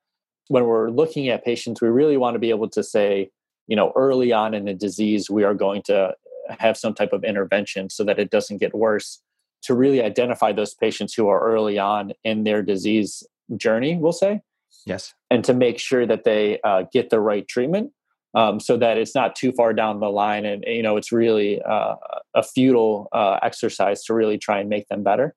when 0.49 0.65
we're 0.65 0.91
looking 0.91 1.29
at 1.29 1.45
patients, 1.45 1.81
we 1.81 1.89
really 1.89 2.17
want 2.17 2.35
to 2.35 2.39
be 2.39 2.51
able 2.51 2.69
to 2.71 2.83
say, 2.83 3.31
you 3.67 3.77
know, 3.77 3.93
early 3.97 4.33
on 4.33 4.55
in 4.55 4.65
the 4.65 4.75
disease, 4.75 5.31
we 5.31 5.45
are 5.45 5.55
going 5.55 5.83
to 5.83 6.15
have 6.59 6.77
some 6.77 6.95
type 6.95 7.13
of 7.13 7.25
intervention 7.25 7.89
so 7.89 8.05
that 8.05 8.19
it 8.19 8.31
doesn't 8.31 8.59
get 8.59 8.75
worse 8.75 9.23
to 9.63 9.75
really 9.75 10.03
identify 10.03 10.53
those 10.53 10.75
patients 10.75 11.15
who 11.15 11.29
are 11.29 11.41
early 11.41 11.79
on 11.79 12.13
in 12.23 12.45
their 12.45 12.63
disease 12.63 13.23
journey, 13.57 13.97
we'll 13.97 14.13
say. 14.13 14.43
Yes. 14.85 15.15
And 15.31 15.43
to 15.45 15.55
make 15.55 15.79
sure 15.79 16.07
that 16.07 16.25
they 16.25 16.61
uh, 16.63 16.85
get 16.93 17.09
the 17.09 17.21
right 17.21 17.49
treatment 17.49 17.93
um, 18.35 18.61
so 18.61 18.77
that 18.77 18.99
it's 18.99 19.15
not 19.15 19.35
too 19.35 19.53
far 19.53 19.73
down 19.73 20.01
the 20.01 20.11
line 20.11 20.45
and, 20.45 20.63
you 20.67 20.83
know, 20.83 20.99
it's 20.99 21.13
really 21.13 21.63
uh, 21.63 21.95
a 22.35 22.43
futile 22.43 23.09
uh, 23.13 23.39
exercise 23.43 24.05
to 24.05 24.15
really 24.15 24.37
try 24.37 24.59
and 24.59 24.69
make 24.69 24.87
them 24.89 25.03
better. 25.03 25.35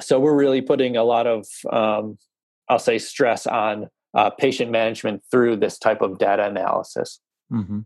So 0.00 0.18
we're 0.18 0.34
really 0.34 0.62
putting 0.62 0.96
a 0.96 1.04
lot 1.04 1.26
of, 1.26 1.46
um, 1.70 2.16
I'll 2.70 2.78
say, 2.78 2.98
stress 2.98 3.46
on 3.46 3.90
uh, 4.14 4.30
patient 4.30 4.70
management 4.70 5.22
through 5.30 5.56
this 5.56 5.78
type 5.78 6.02
of 6.02 6.18
data 6.18 6.46
analysis. 6.46 7.20
Mm-hmm. 7.52 7.80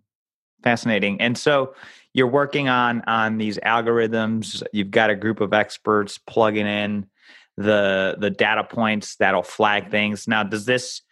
Fascinating. 0.63 1.21
And 1.21 1.37
so 1.37 1.75
you're 2.15 2.27
working 2.27 2.69
on 2.69 3.03
on 3.03 3.39
these 3.39 3.59
algorithms. 3.59 4.63
You've 4.73 4.91
got 4.91 5.11
a 5.11 5.17
group 5.17 5.41
of 5.41 5.53
experts 5.53 6.19
plugging 6.19 6.67
in 6.67 7.07
the 7.57 8.17
the 8.19 8.31
data 8.31 8.65
points 8.65 9.17
that'll 9.17 9.43
flag 9.43 9.91
things. 9.91 10.27
Now, 10.27 10.43
does 10.43 10.65
this 10.65 11.03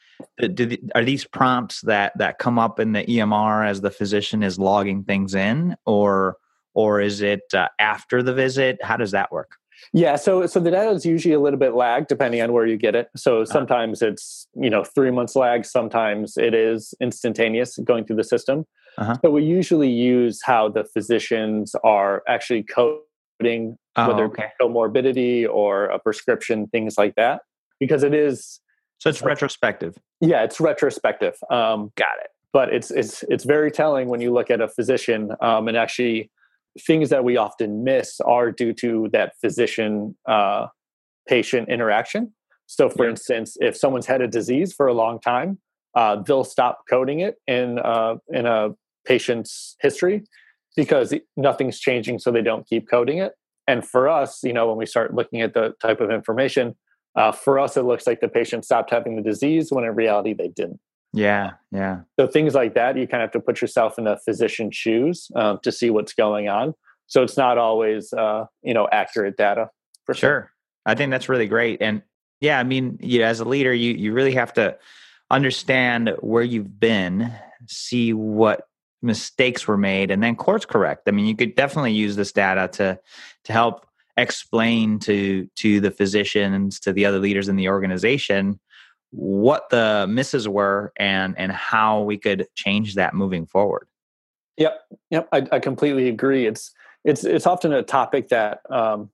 do 0.55 0.77
are 0.95 1.05
these 1.05 1.25
prompts 1.25 1.83
that 1.83 2.17
that 2.17 2.39
come 2.39 2.59
up 2.59 2.81
in 2.81 2.93
the 2.93 3.05
EMR 3.05 3.69
as 3.69 3.81
the 3.81 3.91
physician 3.91 4.43
is 4.43 4.59
logging 4.59 5.05
things 5.05 5.35
in, 5.35 5.77
or 5.85 6.37
or 6.75 7.01
is 7.01 7.21
it 7.21 7.43
uh, 7.55 7.69
after 7.79 8.23
the 8.23 8.33
visit? 8.33 8.83
How 8.83 8.97
does 8.97 9.11
that 9.11 9.31
work? 9.31 9.57
Yeah, 9.93 10.17
so 10.17 10.47
so 10.47 10.61
the 10.61 10.71
data 10.71 10.91
is 10.91 11.05
usually 11.05 11.35
a 11.35 11.41
little 11.41 11.59
bit 11.59 11.75
lagged 11.75 12.09
depending 12.09 12.41
on 12.43 12.53
where 12.53 12.67
you 12.67 12.77
get 12.77 12.95
it. 12.95 13.09
So 13.17 13.39
uh-huh. 13.43 13.47
sometimes 13.47 14.03
it's 14.03 14.47
you 14.55 14.71
know 14.71 14.85
three 14.85 15.11
months 15.11 15.37
lag, 15.37 15.65
sometimes 15.65 16.37
it 16.37 16.55
is 16.55 16.95
instantaneous 17.01 17.79
going 17.79 18.05
through 18.05 18.17
the 18.17 18.25
system. 18.25 18.67
Uh-huh. 18.99 19.17
So 19.23 19.31
we 19.31 19.43
usually 19.43 19.91
use 19.91 20.41
how 20.45 20.69
the 20.69 20.85
physicians 20.85 21.75
are 21.83 22.23
actually 22.29 22.63
coding 22.63 23.79
oh, 23.97 24.09
whether 24.09 24.25
okay. 24.25 24.49
comorbidity 24.61 25.49
or 25.49 25.87
a 25.87 25.99
prescription, 25.99 26.67
things 26.69 26.97
like 26.99 27.15
that, 27.17 27.43
because 27.81 28.03
it 28.03 28.15
is. 28.15 28.61
So 28.99 29.11
it's 29.11 29.23
retrospective. 29.23 29.99
Yeah, 30.21 30.45
it's 30.45 30.61
retrospective. 30.61 31.35
Um, 31.51 31.93
Got 31.97 32.19
it. 32.21 32.29
But 32.53 32.73
it's 32.73 32.91
it's 32.91 33.25
it's 33.25 33.45
very 33.45 33.71
telling 33.71 34.09
when 34.09 34.21
you 34.21 34.33
look 34.33 34.51
at 34.51 34.61
a 34.61 34.69
physician 34.69 35.33
um, 35.41 35.69
and 35.69 35.77
actually 35.77 36.31
things 36.81 37.11
that 37.11 37.25
we 37.25 37.37
often 37.37 37.85
miss 37.85 38.21
are 38.21 38.51
due 38.51 38.73
to 38.75 39.09
that 39.13 39.35
physician 39.41 40.17
uh, 40.27 40.67
patient 41.29 41.69
interaction. 41.69 42.33
So, 42.67 42.89
for 42.89 43.05
yeah. 43.05 43.11
instance, 43.11 43.57
if 43.61 43.77
someone's 43.77 44.07
had 44.07 44.23
a 44.23 44.29
disease 44.29 44.73
for 44.73 44.87
a 44.87 44.95
long 44.95 45.21
time, 45.21 45.59
uh, 45.95 46.23
they'll 46.23 46.45
stop 46.45 46.85
coding 46.89 47.21
it 47.21 47.37
in 47.47 47.79
uh, 47.79 48.17
in 48.29 48.47
a 48.47 48.71
patient's 49.05 49.77
history 49.81 50.25
because 50.77 51.13
nothing's 51.37 51.79
changing, 51.79 52.19
so 52.19 52.31
they 52.31 52.43
don't 52.43 52.67
keep 52.67 52.89
coding 52.89 53.19
it. 53.19 53.33
And 53.69 53.87
for 53.87 54.09
us, 54.09 54.43
you 54.43 54.53
know, 54.53 54.69
when 54.69 54.77
we 54.77 54.87
start 54.87 55.15
looking 55.15 55.41
at 55.43 55.55
the 55.55 55.75
type 55.81 56.01
of 56.01 56.11
information, 56.11 56.75
uh, 57.15 57.31
for 57.31 57.59
us, 57.59 57.77
it 57.77 57.83
looks 57.83 58.07
like 58.07 58.21
the 58.21 58.29
patient 58.29 58.65
stopped 58.65 58.91
having 58.91 59.17
the 59.17 59.23
disease 59.23 59.71
when 59.71 59.85
in 59.85 59.95
reality 59.95 60.33
they 60.33 60.49
didn't. 60.49 60.81
Yeah, 61.13 61.53
yeah. 61.71 62.01
So 62.19 62.27
things 62.27 62.55
like 62.55 62.75
that, 62.75 62.97
you 62.97 63.07
kind 63.07 63.23
of 63.23 63.29
have 63.29 63.33
to 63.33 63.41
put 63.41 63.61
yourself 63.61 63.99
in 63.99 64.05
the 64.05 64.19
physician's 64.25 64.75
shoes 64.75 65.31
um, 65.35 65.59
to 65.63 65.71
see 65.71 65.91
what's 65.91 66.15
going 66.15 66.49
on. 66.49 66.75
So 67.07 67.23
it's 67.23 67.37
not 67.37 67.59
always, 67.59 68.13
uh, 68.13 68.47
you 68.63 68.73
know, 68.73 68.89
accurate 68.91 69.37
data. 69.37 69.69
For 70.07 70.15
sure. 70.15 70.21
sure. 70.21 70.53
I 70.87 70.95
think 70.95 71.11
that's 71.11 71.29
really 71.29 71.47
great. 71.47 71.83
And 71.83 72.03
yeah, 72.41 72.59
I 72.59 72.65
mean, 72.65 72.99
you, 73.01 73.23
as 73.23 73.41
a 73.41 73.45
leader, 73.45 73.73
you 73.73 73.93
you 73.93 74.13
really 74.13 74.35
have 74.35 74.53
to 74.55 74.77
understand 75.31 76.17
where 76.21 76.43
you've 76.43 76.81
been, 76.81 77.33
see 77.69 78.13
what 78.13 78.67
mistakes 79.01 79.69
were 79.69 79.77
made, 79.77 80.11
and 80.11 80.23
then 80.23 80.35
course 80.35 80.65
correct. 80.65 81.03
I 81.07 81.11
mean, 81.13 81.27
you 81.27 81.37
could 81.37 81.55
definitely 81.55 81.93
use 81.93 82.17
this 82.17 82.33
data 82.33 82.69
to 82.79 82.99
to 83.45 83.53
help 83.53 83.87
explain 84.17 84.99
to 85.01 85.49
to 85.57 85.81
the 85.81 85.91
physicians, 85.91 86.81
to 86.81 86.93
the 86.93 87.05
other 87.05 87.19
leaders 87.19 87.49
in 87.49 87.57
the 87.57 87.69
organization, 87.69 88.59
what 89.13 89.69
the 89.71 90.07
misses 90.09 90.49
were 90.49 90.93
and 90.97 91.39
and 91.39 91.53
how 91.53 92.03
we 92.03 92.19
could 92.19 92.47
change 92.55 92.95
that 92.95 93.15
moving 93.15 93.47
forward. 93.47 93.87
Yep, 94.57 94.81
yep, 95.11 95.29
I, 95.33 95.47
I 95.53 95.59
completely 95.61 96.09
agree. 96.09 96.47
It's 96.47 96.73
it's 97.05 97.25
it's 97.25 97.47
often 97.47 97.73
a 97.73 97.83
topic 97.83 98.29
that 98.29 98.61
um, 98.71 99.11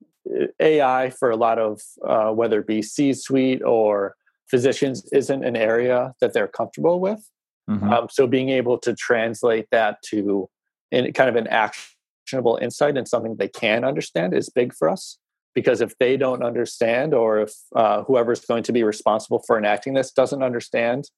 AI 0.60 1.10
for 1.10 1.30
a 1.30 1.36
lot 1.36 1.58
of 1.58 1.80
uh, 2.06 2.30
whether 2.30 2.60
it 2.60 2.66
be 2.66 2.82
C-suite 2.82 3.62
or 3.62 4.14
physicians 4.48 5.08
isn't 5.12 5.44
an 5.44 5.56
area 5.56 6.14
that 6.20 6.32
they're 6.32 6.48
comfortable 6.48 7.00
with. 7.00 7.28
Mm-hmm. 7.68 7.92
Um, 7.92 8.08
so 8.10 8.26
being 8.26 8.48
able 8.48 8.78
to 8.78 8.94
translate 8.94 9.66
that 9.70 10.02
to 10.06 10.48
in 10.90 11.12
kind 11.12 11.28
of 11.28 11.36
an 11.36 11.46
actionable 11.48 12.58
insight 12.62 12.96
and 12.96 13.06
something 13.06 13.36
they 13.36 13.48
can 13.48 13.84
understand 13.84 14.34
is 14.34 14.48
big 14.48 14.72
for 14.74 14.88
us. 14.88 15.18
Because 15.58 15.80
if 15.80 15.98
they 15.98 16.16
don't 16.16 16.44
understand, 16.44 17.14
or 17.14 17.40
if 17.40 17.52
uh, 17.74 18.04
whoever's 18.04 18.44
going 18.44 18.62
to 18.62 18.72
be 18.72 18.84
responsible 18.84 19.42
for 19.44 19.58
enacting 19.58 19.94
this 19.94 20.12
doesn't 20.12 20.40
understand 20.40 21.10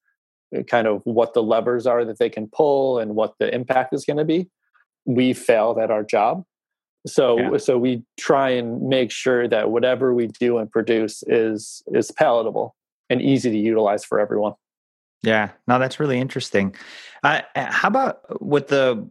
uh, 0.57 0.63
kind 0.63 0.87
of 0.87 1.03
what 1.05 1.35
the 1.35 1.43
levers 1.43 1.87
are 1.87 2.07
that 2.07 2.19
they 2.19 2.31
can 2.31 2.49
pull 2.49 2.99
and 2.99 3.15
what 3.15 3.35
the 3.39 3.55
impact 3.55 3.93
is 3.93 4.07
going 4.07 4.17
to 4.17 4.25
be, 4.25 4.49
we 5.05 5.35
failed 5.35 5.79
at 5.79 5.91
our 5.91 6.03
job. 6.03 6.43
So 7.07 7.39
yeah. 7.39 7.59
so 7.59 7.77
we 7.77 8.03
try 8.19 8.49
and 8.49 8.89
make 8.89 9.11
sure 9.11 9.47
that 9.49 9.71
whatever 9.71 10.15
we 10.15 10.29
do 10.29 10.57
and 10.57 10.71
produce 10.71 11.23
is 11.27 11.83
is 11.89 12.11
palatable 12.11 12.75
and 13.11 13.21
easy 13.21 13.51
to 13.51 13.59
utilize 13.59 14.05
for 14.07 14.19
everyone. 14.21 14.55
Yeah, 15.23 15.51
no, 15.69 15.79
that's 15.79 16.01
really 16.01 16.19
interesting. 16.19 16.75
Uh, 17.23 17.43
how 17.55 17.89
about 17.89 18.41
with 18.41 18.69
the 18.69 19.07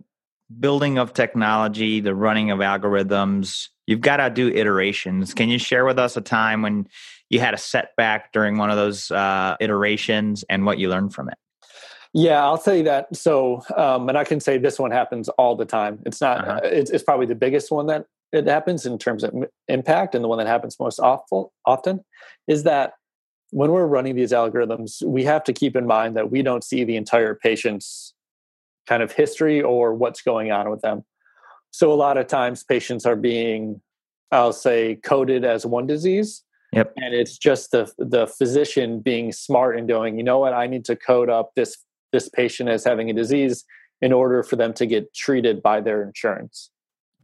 building 0.60 0.98
of 0.98 1.14
technology, 1.14 2.00
the 2.00 2.16
running 2.16 2.52
of 2.52 2.60
algorithms? 2.60 3.68
You've 3.88 4.02
got 4.02 4.18
to 4.18 4.30
do 4.30 4.50
iterations. 4.50 5.34
Can 5.34 5.50
you 5.50 5.60
share 5.60 5.86
with 5.86 6.00
us 6.00 6.16
a 6.18 6.22
time 6.22 6.62
when 6.62 6.88
you 7.30 7.40
had 7.40 7.54
a 7.54 7.58
setback 7.58 8.32
during 8.32 8.58
one 8.58 8.70
of 8.70 8.78
those 8.78 9.12
uh, 9.12 9.56
iterations 9.60 10.44
and 10.50 10.66
what 10.66 10.80
you 10.80 10.90
learned 10.90 11.14
from 11.14 11.30
it? 11.30 11.38
Yeah, 12.14 12.44
I'll 12.44 12.58
tell 12.58 12.76
you 12.76 12.84
that. 12.84 13.16
So, 13.16 13.64
um, 13.76 14.10
and 14.10 14.18
I 14.18 14.24
can 14.24 14.40
say 14.40 14.58
this 14.58 14.80
one 14.80 14.92
happens 14.92 15.30
all 15.30 15.56
the 15.56 15.66
time. 15.66 16.00
It's 16.06 16.22
not. 16.22 16.48
Uh-huh. 16.48 16.60
It's, 16.64 16.90
it's, 16.90 17.04
probably 17.04 17.28
the 17.28 17.36
biggest 17.36 17.72
one 17.72 17.86
that 17.88 18.06
it 18.32 18.48
happens 18.48 18.86
in 18.86 18.98
terms 18.98 19.24
of 19.24 19.34
impact, 19.68 20.16
and 20.16 20.24
the 20.24 20.28
one 20.28 20.40
that 20.40 20.48
happens 20.48 20.80
most 20.80 21.00
awful, 21.00 21.54
often 21.66 22.04
is 22.48 22.64
that 22.64 22.94
when 23.52 23.72
we're 23.72 23.86
running 23.86 24.16
these 24.16 24.32
algorithms, 24.32 25.04
we 25.04 25.24
have 25.24 25.44
to 25.44 25.54
keep 25.54 25.76
in 25.76 25.86
mind 25.86 26.16
that 26.16 26.32
we 26.32 26.42
don't 26.42 26.64
see 26.64 26.84
the 26.84 26.96
entire 26.96 27.36
patient's 27.36 28.14
kind 28.90 29.04
of 29.04 29.12
history 29.12 29.62
or 29.62 29.94
what's 29.94 30.22
going 30.22 30.52
on 30.52 30.70
with 30.72 30.82
them. 30.82 31.06
So 31.72 31.94
a 31.94 31.94
lot 31.94 32.18
of 32.18 32.26
times 32.26 32.64
patients 32.64 33.06
are 33.06 33.16
being, 33.16 33.80
I'll 34.32 34.52
say, 34.52 34.96
coded 34.96 35.46
as 35.46 35.66
one 35.66 35.86
disease. 35.86 36.44
Yep. 36.74 36.94
And 36.98 37.14
it's 37.14 37.38
just 37.38 37.72
the 37.72 37.92
the 37.98 38.28
physician 38.28 39.00
being 39.00 39.32
smart 39.32 39.78
and 39.78 39.88
going, 39.88 40.18
you 40.18 40.24
know 40.24 40.40
what, 40.40 40.54
I 40.54 40.68
need 40.68 40.86
to 40.86 40.96
code 40.96 41.30
up 41.30 41.52
this 41.56 41.78
this 42.12 42.28
patient 42.30 42.70
as 42.70 42.84
having 42.84 43.10
a 43.10 43.14
disease 43.14 43.64
in 44.02 44.12
order 44.12 44.44
for 44.44 44.56
them 44.56 44.74
to 44.74 44.86
get 44.86 45.14
treated 45.14 45.62
by 45.62 45.82
their 45.82 46.02
insurance. 46.04 46.72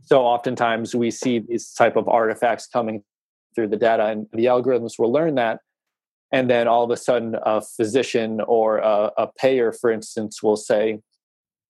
So 0.04 0.24
oftentimes 0.24 0.96
we 0.96 1.10
see 1.10 1.40
these 1.40 1.74
type 1.74 1.96
of 1.96 2.08
artifacts 2.08 2.68
coming 2.68 3.04
through 3.56 3.70
the 3.70 3.78
data 3.78 4.06
and 4.06 4.28
the 4.34 4.46
algorithms 4.46 5.00
will 5.00 5.12
learn 5.12 5.36
that 5.36 5.60
and 6.32 6.50
then 6.50 6.68
all 6.68 6.84
of 6.84 6.92
a 6.92 6.98
sudden 6.98 7.36
a 7.44 7.62
physician 7.62 8.42
or 8.42 8.80
a, 8.80 9.12
a 9.18 9.28
payer 9.38 9.72
for 9.72 9.92
instance 9.92 10.44
will 10.44 10.58
say 10.58 11.00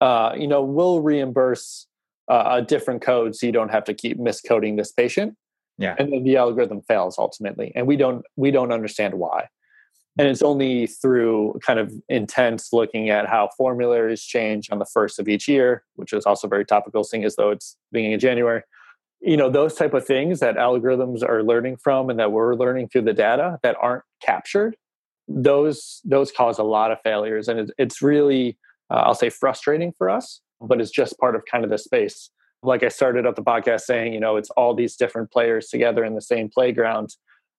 uh, 0.02 0.34
you 0.38 0.48
know 0.48 0.62
we'll 0.62 1.02
reimburse 1.02 1.88
uh, 2.30 2.44
a 2.54 2.62
different 2.62 3.02
code 3.02 3.36
so 3.36 3.46
you 3.46 3.52
don't 3.52 3.70
have 3.70 3.84
to 3.86 3.94
keep 3.94 4.20
miscoding 4.20 4.78
this 4.78 4.92
patient. 4.92 5.36
Yeah. 5.78 5.96
And 6.00 6.12
then 6.12 6.24
the 6.24 6.38
algorithm 6.38 6.82
fails 6.82 7.18
ultimately 7.20 7.72
and 7.76 7.86
we 7.86 7.98
don't 7.98 8.26
we 8.36 8.52
don't 8.52 8.72
understand 8.72 9.16
why. 9.16 9.50
And 10.18 10.30
it's 10.30 10.42
only 10.42 10.88
through 10.88 11.60
kind 11.62 11.78
of 11.78 11.94
intense 12.08 12.72
looking 12.72 13.10
at 13.10 13.28
how 13.28 13.50
formularies 13.58 14.24
change 14.24 14.70
on 14.72 14.80
the 14.80 14.86
first 14.86 15.20
of 15.20 15.28
each 15.28 15.48
year 15.48 15.84
which 15.96 16.14
is 16.14 16.26
also 16.26 16.48
very 16.48 16.66
topical 16.66 17.04
seeing 17.04 17.26
as 17.26 17.36
though 17.36 17.52
it's 17.52 17.78
beginning 17.92 18.16
of 18.16 18.22
january. 18.22 18.62
You 19.22 19.38
know 19.38 19.50
those 19.50 19.76
type 19.76 19.94
of 19.94 20.06
things 20.06 20.40
that 20.40 20.56
algorithms 20.56 21.28
are 21.28 21.44
learning 21.44 21.78
from 21.84 22.10
and 22.10 22.20
that 22.20 22.32
we're 22.32 22.56
learning 22.56 22.90
through 22.90 23.04
the 23.04 23.14
data 23.14 23.60
that 23.64 23.76
aren't 23.82 24.04
captured 24.22 24.76
those 25.28 26.02
those 26.04 26.32
cause 26.32 26.60
a 26.60 26.64
lot 26.64 26.92
of 26.92 27.00
failures. 27.04 27.48
And 27.48 27.72
it's 27.78 28.02
really 28.02 28.58
uh, 28.90 29.02
i'll 29.06 29.16
say 29.16 29.30
frustrating 29.30 29.94
for 29.98 30.10
us 30.10 30.42
but 30.62 30.80
it's 30.82 30.92
just 30.92 31.18
part 31.20 31.36
of 31.36 31.44
kind 31.50 31.64
of 31.64 31.70
the 31.70 31.78
space. 31.78 32.30
Like 32.64 32.84
i 32.84 32.88
started 32.88 33.26
up 33.26 33.36
the 33.36 33.44
podcast 33.44 33.82
saying 33.82 34.14
you 34.14 34.20
know 34.20 34.38
it's 34.38 34.50
all 34.52 34.74
these 34.74 34.96
different 34.96 35.32
players 35.32 35.68
together 35.68 36.04
in 36.04 36.16
the 36.16 36.22
same 36.22 36.50
playground 36.50 37.10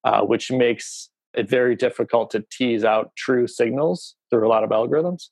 uh, 0.04 0.22
which 0.22 0.50
makes 0.50 1.10
it 1.34 1.48
very 1.48 1.76
difficult 1.76 2.30
to 2.30 2.44
tease 2.50 2.82
out 2.84 3.14
true 3.16 3.46
signals 3.46 4.16
through 4.30 4.46
a 4.46 4.48
lot 4.48 4.64
of 4.64 4.70
algorithms. 4.70 5.28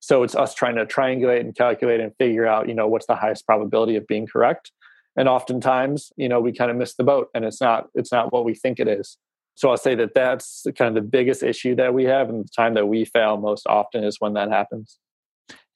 So 0.00 0.22
it's 0.22 0.34
us 0.34 0.54
trying 0.54 0.76
to 0.76 0.86
triangulate 0.86 1.40
and 1.40 1.54
calculate 1.54 2.00
and 2.00 2.12
figure 2.18 2.46
out 2.46 2.68
you 2.68 2.74
know 2.74 2.88
what's 2.88 3.06
the 3.06 3.16
highest 3.16 3.44
probability 3.44 3.96
of 3.96 4.06
being 4.06 4.26
correct. 4.26 4.72
And 5.16 5.28
oftentimes 5.28 6.10
you 6.16 6.28
know 6.28 6.40
we 6.40 6.52
kind 6.52 6.70
of 6.70 6.76
miss 6.78 6.94
the 6.94 7.04
boat 7.04 7.28
and 7.34 7.44
it's 7.44 7.60
not 7.60 7.88
it's 7.94 8.12
not 8.12 8.32
what 8.32 8.46
we 8.46 8.54
think 8.54 8.80
it 8.80 8.88
is. 8.88 9.18
So 9.56 9.68
i'll 9.70 9.76
say 9.76 9.94
that 9.96 10.14
that's 10.14 10.64
kind 10.78 10.96
of 10.96 11.02
the 11.02 11.08
biggest 11.08 11.42
issue 11.42 11.74
that 11.74 11.92
we 11.92 12.04
have 12.04 12.30
and 12.30 12.44
the 12.44 12.48
time 12.56 12.74
that 12.74 12.86
we 12.86 13.04
fail 13.04 13.36
most 13.36 13.66
often 13.66 14.04
is 14.04 14.16
when 14.20 14.34
that 14.34 14.50
happens 14.50 14.98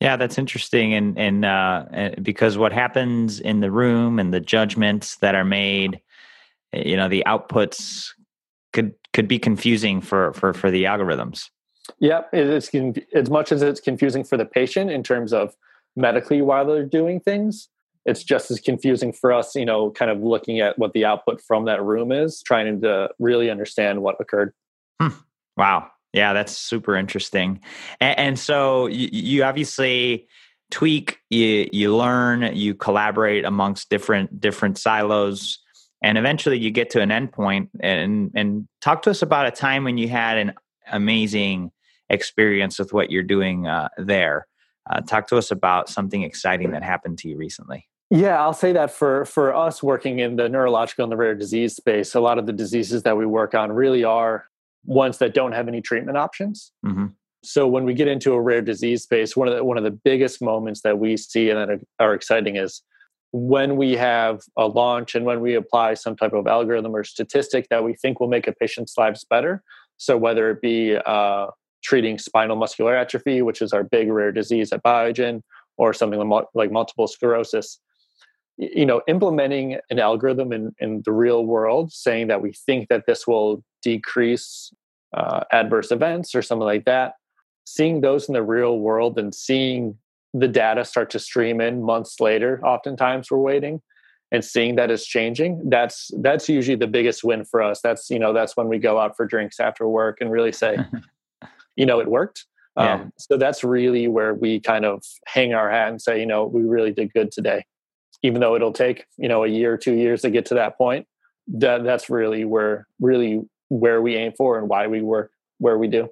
yeah 0.02 0.16
that's 0.16 0.36
interesting 0.36 0.92
and 0.92 1.16
and 1.16 1.44
uh 1.44 2.10
because 2.20 2.58
what 2.58 2.72
happens 2.72 3.40
in 3.40 3.60
the 3.60 3.70
room 3.70 4.18
and 4.18 4.34
the 4.34 4.40
judgments 4.40 5.16
that 5.16 5.34
are 5.34 5.44
made 5.44 6.00
eh, 6.72 6.82
you 6.84 6.96
know 6.96 7.08
the 7.08 7.22
outputs 7.26 8.08
could 8.72 8.92
could 9.12 9.28
be 9.28 9.38
confusing 9.38 10.00
for 10.00 10.32
for 10.32 10.52
for 10.52 10.70
the 10.70 10.84
algorithms 10.84 11.48
yeah 12.00 12.22
it's 12.32 12.70
as 13.14 13.30
much 13.30 13.52
as 13.52 13.62
it's 13.62 13.80
confusing 13.80 14.24
for 14.24 14.36
the 14.36 14.44
patient 14.44 14.90
in 14.90 15.02
terms 15.02 15.32
of 15.32 15.54
medically 15.94 16.42
while 16.42 16.66
they're 16.66 16.84
doing 16.84 17.20
things 17.20 17.68
it's 18.04 18.24
just 18.24 18.50
as 18.50 18.60
confusing 18.60 19.12
for 19.12 19.32
us, 19.32 19.54
you 19.54 19.64
know, 19.64 19.90
kind 19.90 20.10
of 20.10 20.20
looking 20.22 20.60
at 20.60 20.78
what 20.78 20.92
the 20.92 21.04
output 21.04 21.40
from 21.40 21.66
that 21.66 21.82
room 21.82 22.10
is, 22.10 22.42
trying 22.42 22.80
to 22.80 23.10
really 23.18 23.48
understand 23.48 24.02
what 24.02 24.16
occurred. 24.20 24.52
Hmm. 25.00 25.16
Wow. 25.56 25.90
Yeah, 26.12 26.32
that's 26.32 26.56
super 26.56 26.94
interesting. 26.96 27.60
And, 28.00 28.18
and 28.18 28.38
so 28.38 28.86
you, 28.86 29.08
you, 29.12 29.44
obviously 29.44 30.28
tweak, 30.70 31.20
you, 31.30 31.68
you 31.72 31.96
learn, 31.96 32.54
you 32.54 32.74
collaborate 32.74 33.44
amongst 33.44 33.88
different 33.88 34.40
different 34.40 34.78
silos, 34.78 35.58
and 36.02 36.18
eventually 36.18 36.58
you 36.58 36.70
get 36.70 36.90
to 36.90 37.00
an 37.00 37.08
endpoint. 37.08 37.68
And 37.80 38.30
and 38.34 38.68
talk 38.80 39.02
to 39.02 39.10
us 39.10 39.22
about 39.22 39.46
a 39.46 39.50
time 39.50 39.84
when 39.84 39.96
you 39.96 40.08
had 40.08 40.36
an 40.36 40.52
amazing 40.90 41.70
experience 42.10 42.78
with 42.78 42.92
what 42.92 43.10
you're 43.10 43.22
doing 43.22 43.66
uh, 43.66 43.88
there. 43.96 44.46
Uh, 44.90 45.00
talk 45.00 45.28
to 45.28 45.38
us 45.38 45.50
about 45.50 45.88
something 45.88 46.22
exciting 46.22 46.72
that 46.72 46.82
happened 46.82 47.18
to 47.18 47.28
you 47.28 47.36
recently. 47.36 47.88
Yeah, 48.10 48.38
I'll 48.42 48.52
say 48.52 48.72
that 48.74 48.90
for 48.90 49.24
for 49.24 49.54
us 49.54 49.82
working 49.82 50.18
in 50.18 50.36
the 50.36 50.46
neurological 50.46 51.04
and 51.04 51.12
the 51.12 51.16
rare 51.16 51.34
disease 51.34 51.74
space, 51.74 52.14
a 52.14 52.20
lot 52.20 52.38
of 52.38 52.44
the 52.44 52.52
diseases 52.52 53.04
that 53.04 53.16
we 53.16 53.24
work 53.24 53.54
on 53.54 53.72
really 53.72 54.04
are 54.04 54.48
ones 54.84 55.18
that 55.18 55.34
don't 55.34 55.52
have 55.52 55.68
any 55.68 55.80
treatment 55.80 56.16
options. 56.16 56.72
Mm-hmm. 56.84 57.06
So 57.44 57.66
when 57.66 57.84
we 57.84 57.94
get 57.94 58.08
into 58.08 58.32
a 58.34 58.40
rare 58.40 58.62
disease 58.62 59.02
space, 59.02 59.36
one 59.36 59.48
of 59.48 59.54
the 59.54 59.64
one 59.64 59.76
of 59.76 59.84
the 59.84 59.90
biggest 59.90 60.40
moments 60.40 60.82
that 60.82 60.98
we 60.98 61.16
see 61.16 61.50
and 61.50 61.58
that 61.58 61.70
are, 61.70 61.80
are 61.98 62.14
exciting 62.14 62.56
is 62.56 62.82
when 63.32 63.76
we 63.76 63.96
have 63.96 64.42
a 64.56 64.66
launch 64.66 65.14
and 65.14 65.24
when 65.24 65.40
we 65.40 65.54
apply 65.54 65.94
some 65.94 66.14
type 66.16 66.34
of 66.34 66.46
algorithm 66.46 66.94
or 66.94 67.02
statistic 67.02 67.66
that 67.70 67.82
we 67.82 67.94
think 67.94 68.20
will 68.20 68.28
make 68.28 68.46
a 68.46 68.52
patient's 68.52 68.96
lives 68.96 69.24
better. 69.28 69.62
So 69.96 70.16
whether 70.16 70.50
it 70.50 70.60
be 70.60 70.96
uh, 70.96 71.46
treating 71.82 72.18
spinal 72.18 72.56
muscular 72.56 72.94
atrophy, 72.94 73.42
which 73.42 73.62
is 73.62 73.72
our 73.72 73.82
big 73.82 74.08
rare 74.10 74.32
disease 74.32 74.72
at 74.72 74.82
Biogen, 74.82 75.42
or 75.78 75.92
something 75.92 76.20
like 76.54 76.70
multiple 76.70 77.08
sclerosis 77.08 77.78
you 78.58 78.86
know 78.86 79.02
implementing 79.08 79.78
an 79.90 79.98
algorithm 79.98 80.52
in, 80.52 80.74
in 80.78 81.02
the 81.04 81.12
real 81.12 81.44
world 81.44 81.92
saying 81.92 82.28
that 82.28 82.42
we 82.42 82.52
think 82.52 82.88
that 82.88 83.04
this 83.06 83.26
will 83.26 83.64
decrease 83.82 84.72
uh, 85.14 85.44
adverse 85.52 85.90
events 85.90 86.34
or 86.34 86.42
something 86.42 86.64
like 86.64 86.84
that. 86.84 87.14
Seeing 87.64 88.00
those 88.00 88.28
in 88.28 88.34
the 88.34 88.42
real 88.42 88.78
world 88.78 89.18
and 89.18 89.34
seeing 89.34 89.96
the 90.34 90.48
data 90.48 90.84
start 90.84 91.10
to 91.10 91.18
stream 91.18 91.60
in 91.60 91.82
months 91.82 92.18
later 92.18 92.58
oftentimes 92.64 93.30
we're 93.30 93.38
waiting 93.38 93.82
and 94.30 94.42
seeing 94.42 94.76
that 94.76 94.90
it's 94.90 95.04
changing 95.04 95.60
that's 95.68 96.10
that's 96.22 96.48
usually 96.48 96.74
the 96.74 96.86
biggest 96.86 97.22
win 97.22 97.44
for 97.44 97.62
us. 97.62 97.80
That's 97.82 98.08
you 98.08 98.18
know 98.18 98.32
that's 98.32 98.56
when 98.56 98.68
we 98.68 98.78
go 98.78 98.98
out 98.98 99.16
for 99.16 99.26
drinks 99.26 99.60
after 99.60 99.86
work 99.86 100.18
and 100.20 100.30
really 100.30 100.52
say 100.52 100.78
you 101.76 101.86
know 101.86 102.00
it 102.00 102.08
worked. 102.08 102.46
Yeah. 102.78 102.94
um, 102.94 103.12
so 103.18 103.36
that's 103.36 103.62
really 103.62 104.08
where 104.08 104.32
we 104.32 104.58
kind 104.58 104.86
of 104.86 105.04
hang 105.26 105.52
our 105.52 105.70
hat 105.70 105.88
and 105.88 106.00
say 106.00 106.18
you 106.18 106.26
know 106.26 106.46
we 106.46 106.62
really 106.62 106.92
did 106.92 107.12
good 107.12 107.30
today. 107.30 107.66
Even 108.22 108.40
though 108.40 108.56
it'll 108.56 108.72
take 108.72 109.04
you 109.18 109.28
know 109.28 109.44
a 109.44 109.48
year 109.48 109.74
or 109.74 109.76
two 109.76 109.94
years 109.94 110.22
to 110.22 110.30
get 110.30 110.46
to 110.46 110.54
that 110.54 110.78
point 110.78 111.06
that 111.48 111.84
that's 111.84 112.08
really 112.08 112.44
where 112.44 112.86
really 113.00 113.42
where 113.78 114.02
we 114.02 114.16
aim 114.16 114.32
for 114.36 114.58
and 114.58 114.68
why 114.68 114.86
we 114.86 115.00
work 115.00 115.30
where 115.58 115.78
we 115.78 115.88
do 115.88 116.08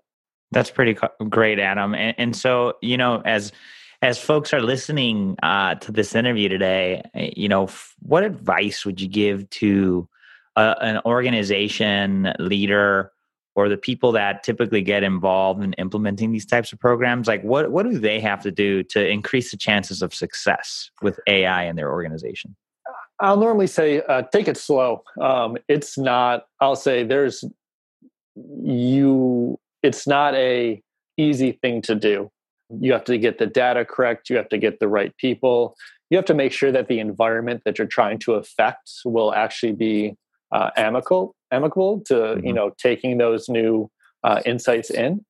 that's 0.52 0.70
pretty 0.70 0.96
great 1.28 1.58
adam 1.58 1.94
and, 1.94 2.14
and 2.18 2.36
so 2.36 2.74
you 2.82 2.96
know 2.96 3.22
as 3.24 3.52
as 4.02 4.18
folks 4.18 4.54
are 4.54 4.62
listening 4.62 5.36
uh, 5.42 5.74
to 5.76 5.92
this 5.92 6.14
interview 6.14 6.48
today, 6.48 7.02
eh, 7.14 7.30
you 7.36 7.48
know, 7.48 7.64
f- 7.64 7.94
what 8.00 8.24
advice 8.24 8.86
would 8.86 9.00
you 9.00 9.08
give 9.08 9.48
to 9.50 10.08
uh, 10.56 10.74
an 10.80 11.00
organization 11.04 12.32
leader 12.38 13.12
or 13.56 13.68
the 13.68 13.76
people 13.76 14.12
that 14.12 14.42
typically 14.42 14.80
get 14.80 15.02
involved 15.02 15.62
in 15.62 15.74
implementing 15.74 16.32
these 16.32 16.46
types 16.46 16.72
of 16.72 16.78
programs? 16.78 17.28
Like, 17.28 17.42
what 17.42 17.70
what 17.70 17.84
do 17.84 17.98
they 17.98 18.20
have 18.20 18.42
to 18.42 18.50
do 18.50 18.82
to 18.84 19.06
increase 19.06 19.50
the 19.50 19.56
chances 19.56 20.02
of 20.02 20.14
success 20.14 20.90
with 21.02 21.20
AI 21.26 21.64
in 21.64 21.76
their 21.76 21.90
organization? 21.90 22.56
I'll 23.20 23.36
normally 23.36 23.66
say 23.66 24.02
uh, 24.02 24.22
take 24.32 24.48
it 24.48 24.56
slow. 24.56 25.02
Um, 25.20 25.56
it's 25.68 25.98
not. 25.98 26.46
I'll 26.60 26.76
say 26.76 27.04
there's 27.04 27.44
you. 28.34 29.58
It's 29.82 30.06
not 30.06 30.34
a 30.34 30.82
easy 31.16 31.52
thing 31.52 31.82
to 31.82 31.94
do 31.94 32.30
you 32.78 32.92
have 32.92 33.04
to 33.04 33.18
get 33.18 33.38
the 33.38 33.46
data 33.46 33.84
correct 33.84 34.30
you 34.30 34.36
have 34.36 34.48
to 34.48 34.58
get 34.58 34.78
the 34.78 34.88
right 34.88 35.16
people 35.16 35.76
you 36.08 36.16
have 36.16 36.24
to 36.24 36.34
make 36.34 36.52
sure 36.52 36.72
that 36.72 36.88
the 36.88 36.98
environment 36.98 37.62
that 37.64 37.78
you're 37.78 37.86
trying 37.86 38.18
to 38.18 38.34
affect 38.34 38.90
will 39.04 39.34
actually 39.34 39.72
be 39.72 40.16
uh, 40.52 40.70
amicable 40.76 41.34
amicable 41.50 42.00
to 42.06 42.14
mm-hmm. 42.14 42.46
you 42.46 42.52
know 42.52 42.72
taking 42.78 43.18
those 43.18 43.48
new 43.48 43.90
uh, 44.24 44.40
insights 44.44 44.90
in 44.90 45.24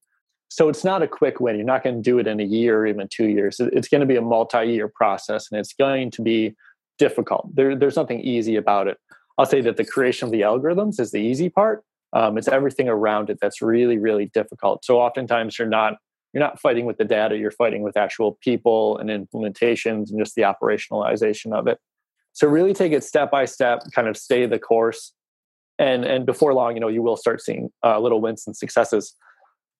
so 0.48 0.68
it's 0.68 0.84
not 0.84 1.02
a 1.02 1.08
quick 1.08 1.40
win 1.40 1.56
you're 1.56 1.64
not 1.64 1.82
going 1.82 1.96
to 1.96 2.02
do 2.02 2.18
it 2.18 2.26
in 2.26 2.40
a 2.40 2.44
year 2.44 2.80
or 2.80 2.86
even 2.86 3.08
two 3.08 3.28
years 3.28 3.60
it's 3.60 3.88
going 3.88 4.00
to 4.00 4.06
be 4.06 4.16
a 4.16 4.22
multi-year 4.22 4.88
process 4.88 5.48
and 5.50 5.58
it's 5.58 5.72
going 5.72 6.10
to 6.10 6.22
be 6.22 6.54
difficult. 7.00 7.48
There, 7.56 7.74
there's 7.74 7.96
nothing 7.96 8.20
easy 8.20 8.56
about 8.56 8.86
it. 8.86 8.98
I'll 9.38 9.46
say 9.46 9.62
that 9.62 9.78
the 9.78 9.86
creation 9.86 10.26
of 10.26 10.32
the 10.32 10.42
algorithms 10.42 11.00
is 11.00 11.12
the 11.12 11.20
easy 11.20 11.48
part. 11.48 11.82
Um, 12.12 12.36
it's 12.36 12.46
everything 12.46 12.88
around 12.88 13.30
it 13.30 13.38
that's 13.40 13.62
really 13.62 13.96
really 13.96 14.26
difficult. 14.26 14.84
So 14.84 15.00
oftentimes 15.00 15.58
you're 15.58 15.68
not 15.68 15.94
you're 16.32 16.42
not 16.42 16.60
fighting 16.60 16.84
with 16.84 16.98
the 16.98 17.04
data 17.04 17.36
you're 17.38 17.50
fighting 17.50 17.82
with 17.82 17.96
actual 17.96 18.38
people 18.42 18.98
and 18.98 19.08
implementations 19.08 20.10
and 20.10 20.18
just 20.18 20.34
the 20.34 20.42
operationalization 20.42 21.52
of 21.52 21.66
it. 21.66 21.78
So 22.32 22.46
really 22.46 22.74
take 22.74 22.92
it 22.92 23.02
step 23.02 23.30
by 23.30 23.44
step 23.46 23.80
kind 23.94 24.08
of 24.08 24.16
stay 24.16 24.44
the 24.46 24.58
course. 24.58 25.12
And 25.78 26.04
and 26.04 26.26
before 26.26 26.52
long 26.52 26.74
you 26.74 26.80
know 26.80 26.88
you 26.88 27.02
will 27.02 27.16
start 27.16 27.40
seeing 27.40 27.70
uh, 27.82 27.98
little 27.98 28.20
wins 28.20 28.46
and 28.46 28.56
successes. 28.56 29.14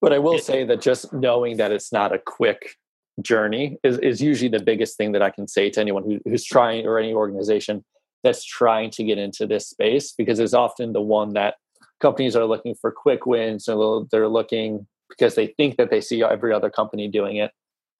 But 0.00 0.14
i 0.14 0.18
will 0.18 0.38
say 0.38 0.64
that 0.64 0.80
just 0.80 1.12
knowing 1.12 1.58
that 1.58 1.72
it's 1.72 1.92
not 1.92 2.14
a 2.14 2.18
quick 2.18 2.76
journey 3.22 3.78
is, 3.82 3.98
is 3.98 4.20
usually 4.20 4.48
the 4.48 4.62
biggest 4.62 4.96
thing 4.96 5.12
that 5.12 5.22
i 5.22 5.30
can 5.30 5.46
say 5.48 5.70
to 5.70 5.80
anyone 5.80 6.02
who, 6.02 6.20
who's 6.24 6.44
trying 6.44 6.86
or 6.86 6.98
any 6.98 7.12
organization 7.12 7.84
that's 8.22 8.44
trying 8.44 8.90
to 8.90 9.04
get 9.04 9.18
into 9.18 9.46
this 9.46 9.68
space 9.68 10.12
because 10.12 10.38
it's 10.38 10.54
often 10.54 10.92
the 10.92 11.00
one 11.00 11.34
that 11.34 11.54
companies 12.00 12.36
are 12.36 12.44
looking 12.44 12.74
for 12.74 12.90
quick 12.90 13.26
wins 13.26 13.68
and 13.68 14.08
they're 14.10 14.28
looking 14.28 14.86
because 15.08 15.34
they 15.34 15.48
think 15.48 15.76
that 15.76 15.90
they 15.90 16.00
see 16.00 16.22
every 16.22 16.52
other 16.52 16.70
company 16.70 17.08
doing 17.08 17.36
it. 17.36 17.50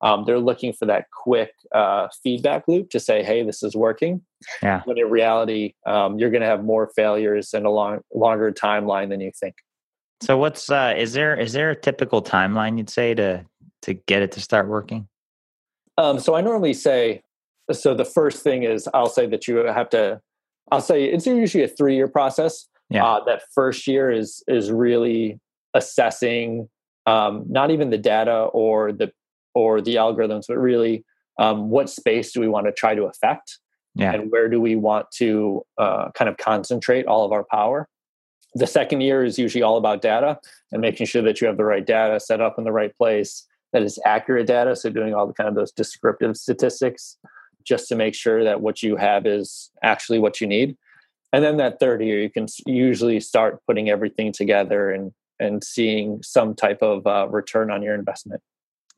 Um, 0.03 0.25
they're 0.27 0.39
looking 0.39 0.73
for 0.73 0.87
that 0.87 1.07
quick 1.11 1.53
uh, 1.75 2.09
feedback 2.23 2.67
loop 2.67 2.89
to 2.91 3.01
say, 3.01 3.23
"Hey, 3.23 3.43
this 3.43 3.63
is 3.63 3.77
working." 3.77 4.23
Yeah. 4.63 4.81
When 4.87 4.97
in 4.97 5.11
reality, 5.11 5.75
um, 5.85 6.19
you're 6.19 6.31
going 6.31 6.41
to 6.41 6.47
have 6.47 6.65
more 6.65 6.91
failures 6.97 7.53
and 7.53 7.67
a 7.67 7.71
long, 7.71 8.01
longer 8.15 8.51
timeline 8.51 9.11
than 9.11 9.21
you 9.21 9.31
think. 9.39 9.57
So, 10.23 10.39
what's 10.39 10.71
uh, 10.71 10.95
is 10.97 11.13
there 11.13 11.39
is 11.39 11.53
there 11.53 11.71
a 11.71 11.77
typical 11.77 12.23
timeline 12.23 12.79
you'd 12.79 12.89
say 12.89 13.13
to 13.15 13.45
to 13.83 13.95
get 13.95 14.23
it 14.23 14.33
to 14.33 14.41
start 14.41 14.69
working? 14.69 15.09
Um, 15.99 16.19
so, 16.19 16.35
I 16.35 16.41
normally 16.41 16.75
say, 16.75 17.23
so 17.73 17.95
the 17.95 18.05
first 18.05 18.43
thing 18.43 18.63
is 18.63 18.89
I'll 18.95 19.09
say 19.09 19.27
that 19.27 19.47
you 19.47 19.57
have 19.57 19.91
to. 19.91 20.21
I'll 20.73 20.81
say 20.81 21.05
it's 21.05 21.27
usually 21.27 21.65
a 21.65 21.69
three 21.69 21.97
year 21.97 22.09
process. 22.09 22.67
Yeah. 22.89 23.05
Uh, 23.05 23.25
that 23.25 23.43
first 23.55 23.87
year 23.87 24.11
is 24.11 24.43
is 24.49 24.71
really 24.71 25.41
assessing 25.75 26.69
um, 27.07 27.45
not 27.49 27.71
even 27.71 27.91
the 27.91 27.99
data 27.99 28.45
or 28.53 28.93
the 28.93 29.13
or 29.55 29.81
the 29.81 29.97
algorithms, 29.97 30.45
but 30.49 30.59
really 30.59 31.05
um, 31.39 31.71
what 31.71 31.91
space 31.91 32.33
do 32.33 32.41
we 32.41 32.49
want 32.49 32.67
to 32.67 32.73
try 32.73 32.95
to 32.95 33.05
affect, 33.05 33.59
yeah. 33.95 34.13
and 34.13 34.31
where 34.31 34.49
do 34.49 34.61
we 34.61 34.77
want 34.77 35.07
to 35.13 35.63
uh, 35.79 36.11
kind 36.15 36.29
of 36.29 36.37
concentrate 36.37 37.07
all 37.07 37.25
of 37.25 37.33
our 37.33 37.45
power. 37.51 37.89
The 38.55 38.67
second 38.67 39.01
year 39.01 39.25
is 39.25 39.39
usually 39.39 39.63
all 39.63 39.77
about 39.77 40.03
data 40.03 40.39
and 40.73 40.81
making 40.81 41.07
sure 41.07 41.23
that 41.23 41.41
you 41.41 41.47
have 41.47 41.57
the 41.57 41.65
right 41.65 41.87
data 41.87 42.19
set 42.21 42.41
up 42.41 42.57
in 42.59 42.65
the 42.65 42.73
right 42.73 42.95
place, 42.97 43.47
that 43.73 43.83
is 43.83 43.99
accurate 44.05 44.47
data. 44.47 44.75
So 44.77 44.91
doing 44.91 45.15
all 45.15 45.27
the 45.27 45.33
kind 45.33 45.49
of 45.49 45.55
those 45.55 45.73
descriptive 45.73 46.37
statistics 46.37 47.17
just 47.65 47.89
to 47.89 47.95
make 47.95 48.15
sure 48.15 48.43
that 48.45 48.61
what 48.61 48.83
you 48.83 48.97
have 48.97 49.27
is 49.27 49.71
actually 49.83 50.19
what 50.19 50.41
you 50.41 50.47
need. 50.47 50.77
And 51.33 51.45
then 51.45 51.59
that 51.59 51.79
third 51.79 52.03
year, 52.03 52.21
you 52.21 52.31
can 52.31 52.47
usually 52.67 53.21
start 53.21 53.61
putting 53.67 53.89
everything 53.89 54.33
together 54.33 54.91
and 54.91 55.13
and 55.39 55.65
seeing 55.65 56.23
some 56.23 56.55
type 56.55 56.83
of 56.83 57.07
uh, 57.07 57.27
return 57.31 57.71
on 57.71 57.83
your 57.83 57.95
investment. 57.95 58.43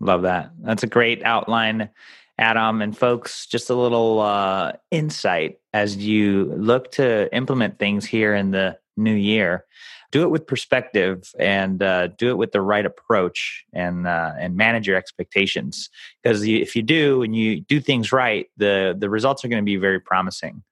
Love 0.01 0.23
that. 0.23 0.51
That's 0.61 0.83
a 0.83 0.89
great 0.89 1.23
outline, 1.25 1.89
Adam. 2.37 2.83
And 2.83 2.99
folks, 2.99 3.47
just 3.47 3.71
a 3.71 3.75
little 3.77 4.19
uh, 4.19 4.73
insight 4.91 5.61
as 5.73 5.97
you 5.97 6.53
look 6.57 6.91
to 6.93 7.33
implement 7.35 7.79
things 7.79 8.05
here 8.05 8.35
in 8.35 8.51
the 8.51 8.77
new 8.97 9.15
year. 9.15 9.65
Do 10.11 10.23
it 10.23 10.31
with 10.31 10.47
perspective 10.47 11.33
and 11.39 11.83
uh, 11.83 12.09
do 12.09 12.31
it 12.31 12.37
with 12.37 12.53
the 12.53 12.61
right 12.61 12.85
approach 12.85 13.65
and 13.73 14.07
uh, 14.07 14.33
and 14.39 14.57
manage 14.57 14.87
your 14.87 14.97
expectations. 14.97 15.89
Because 16.23 16.43
if 16.43 16.77
you 16.77 16.83
do 16.83 17.23
and 17.23 17.35
you 17.35 17.61
do 17.61 17.81
things 17.81 18.13
right, 18.13 18.47
the 18.57 18.95
the 18.99 19.09
results 19.09 19.45
are 19.45 19.49
going 19.49 19.63
to 19.63 19.65
be 19.65 19.77
very 19.77 20.01
promising. 20.01 20.63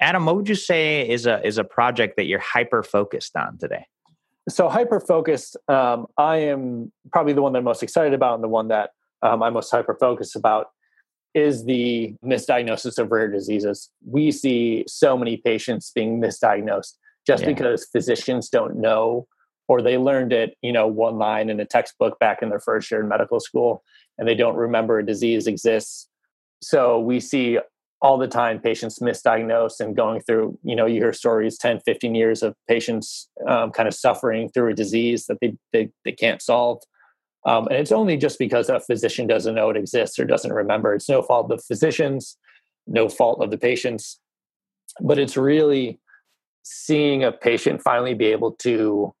Adam, 0.00 0.24
what 0.24 0.36
would 0.36 0.48
you 0.48 0.54
say 0.54 1.08
is 1.08 1.26
a 1.26 1.44
is 1.46 1.58
a 1.58 1.64
project 1.64 2.16
that 2.16 2.26
you're 2.26 2.40
hyper 2.40 2.82
focused 2.82 3.36
on 3.36 3.58
today? 3.58 3.86
so 4.48 4.68
hyper 4.68 5.00
focused 5.00 5.56
um, 5.68 6.06
i 6.16 6.36
am 6.36 6.92
probably 7.12 7.32
the 7.32 7.42
one 7.42 7.52
that 7.52 7.58
i'm 7.58 7.64
most 7.64 7.82
excited 7.82 8.14
about 8.14 8.34
and 8.34 8.44
the 8.44 8.48
one 8.48 8.68
that 8.68 8.90
um, 9.22 9.42
i'm 9.42 9.52
most 9.52 9.70
hyper 9.70 9.96
focused 9.98 10.36
about 10.36 10.68
is 11.34 11.64
the 11.64 12.14
misdiagnosis 12.24 12.98
of 12.98 13.10
rare 13.10 13.28
diseases 13.28 13.90
we 14.06 14.30
see 14.30 14.84
so 14.86 15.16
many 15.16 15.36
patients 15.36 15.90
being 15.94 16.20
misdiagnosed 16.20 16.94
just 17.26 17.42
yeah. 17.42 17.48
because 17.50 17.86
physicians 17.92 18.48
don't 18.48 18.76
know 18.76 19.26
or 19.68 19.82
they 19.82 19.98
learned 19.98 20.32
it 20.32 20.56
you 20.62 20.72
know 20.72 20.86
one 20.86 21.18
line 21.18 21.50
in 21.50 21.60
a 21.60 21.64
textbook 21.64 22.18
back 22.18 22.42
in 22.42 22.48
their 22.48 22.60
first 22.60 22.90
year 22.90 23.00
in 23.00 23.08
medical 23.08 23.40
school 23.40 23.82
and 24.18 24.28
they 24.28 24.34
don't 24.34 24.56
remember 24.56 24.98
a 24.98 25.06
disease 25.06 25.46
exists. 25.46 26.08
So 26.62 27.00
we 27.00 27.20
see 27.20 27.58
all 28.02 28.18
the 28.18 28.28
time 28.28 28.60
patients 28.60 28.98
misdiagnosed 28.98 29.80
and 29.80 29.94
going 29.94 30.22
through 30.22 30.58
you 30.62 30.74
know 30.74 30.86
you 30.86 31.00
hear 31.00 31.12
stories 31.12 31.58
10 31.58 31.80
15 31.80 32.14
years 32.14 32.42
of 32.42 32.54
patients 32.68 33.28
um, 33.46 33.70
kind 33.70 33.88
of 33.88 33.94
suffering 33.94 34.48
through 34.48 34.70
a 34.70 34.74
disease 34.74 35.26
that 35.26 35.38
they 35.40 35.54
they, 35.72 35.90
they 36.04 36.12
can't 36.12 36.42
solve. 36.42 36.82
Um, 37.46 37.68
and 37.68 37.76
it's 37.76 37.92
only 37.92 38.18
just 38.18 38.38
because 38.38 38.68
a 38.68 38.80
physician 38.80 39.26
doesn't 39.26 39.54
know 39.54 39.70
it 39.70 39.76
exists 39.76 40.18
or 40.18 40.26
doesn't 40.26 40.52
remember. 40.52 40.94
It's 40.94 41.08
no 41.08 41.22
fault 41.22 41.50
of 41.50 41.56
the 41.56 41.62
physicians 41.62 42.36
no 42.90 43.08
fault 43.08 43.42
of 43.42 43.50
the 43.50 43.58
patients. 43.58 44.18
But 45.00 45.18
it's 45.18 45.36
really 45.36 46.00
seeing 46.62 47.24
a 47.24 47.32
patient 47.32 47.82
finally 47.82 48.14
be 48.14 48.26
able 48.26 48.52
to 48.52 49.12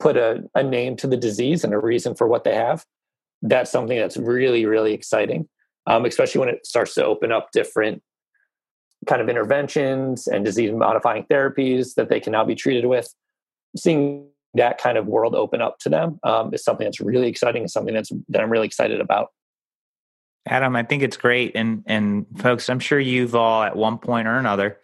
put 0.00 0.16
a, 0.16 0.42
a 0.54 0.62
name 0.62 0.96
to 0.96 1.06
the 1.06 1.16
disease 1.16 1.64
and 1.64 1.72
a 1.72 1.78
reason 1.78 2.14
for 2.14 2.26
what 2.26 2.44
they 2.44 2.54
have 2.54 2.84
that's 3.42 3.70
something 3.70 3.98
that's 3.98 4.16
really 4.16 4.66
really 4.66 4.92
exciting 4.92 5.48
um, 5.86 6.04
especially 6.04 6.38
when 6.38 6.48
it 6.48 6.66
starts 6.66 6.94
to 6.94 7.04
open 7.04 7.32
up 7.32 7.50
different 7.52 8.02
kind 9.06 9.20
of 9.20 9.28
interventions 9.28 10.26
and 10.26 10.44
disease 10.44 10.72
modifying 10.72 11.24
therapies 11.24 11.94
that 11.94 12.08
they 12.08 12.20
can 12.20 12.32
now 12.32 12.44
be 12.44 12.54
treated 12.54 12.86
with. 12.86 13.12
Seeing 13.76 14.28
that 14.54 14.78
kind 14.78 14.96
of 14.96 15.06
world 15.06 15.34
open 15.34 15.60
up 15.60 15.78
to 15.80 15.88
them 15.88 16.18
um, 16.22 16.54
is 16.54 16.64
something 16.64 16.84
that's 16.84 17.00
really 17.00 17.28
exciting 17.28 17.62
and 17.62 17.70
something 17.70 17.94
that's 17.94 18.10
that 18.28 18.40
I'm 18.40 18.50
really 18.50 18.66
excited 18.66 19.00
about. 19.00 19.30
Adam, 20.46 20.76
I 20.76 20.82
think 20.82 21.02
it's 21.02 21.16
great, 21.16 21.52
and 21.54 21.82
and 21.86 22.26
folks, 22.36 22.68
I'm 22.68 22.80
sure 22.80 23.00
you've 23.00 23.34
all 23.34 23.62
at 23.62 23.76
one 23.76 23.98
point 23.98 24.28
or 24.28 24.36
another 24.36 24.78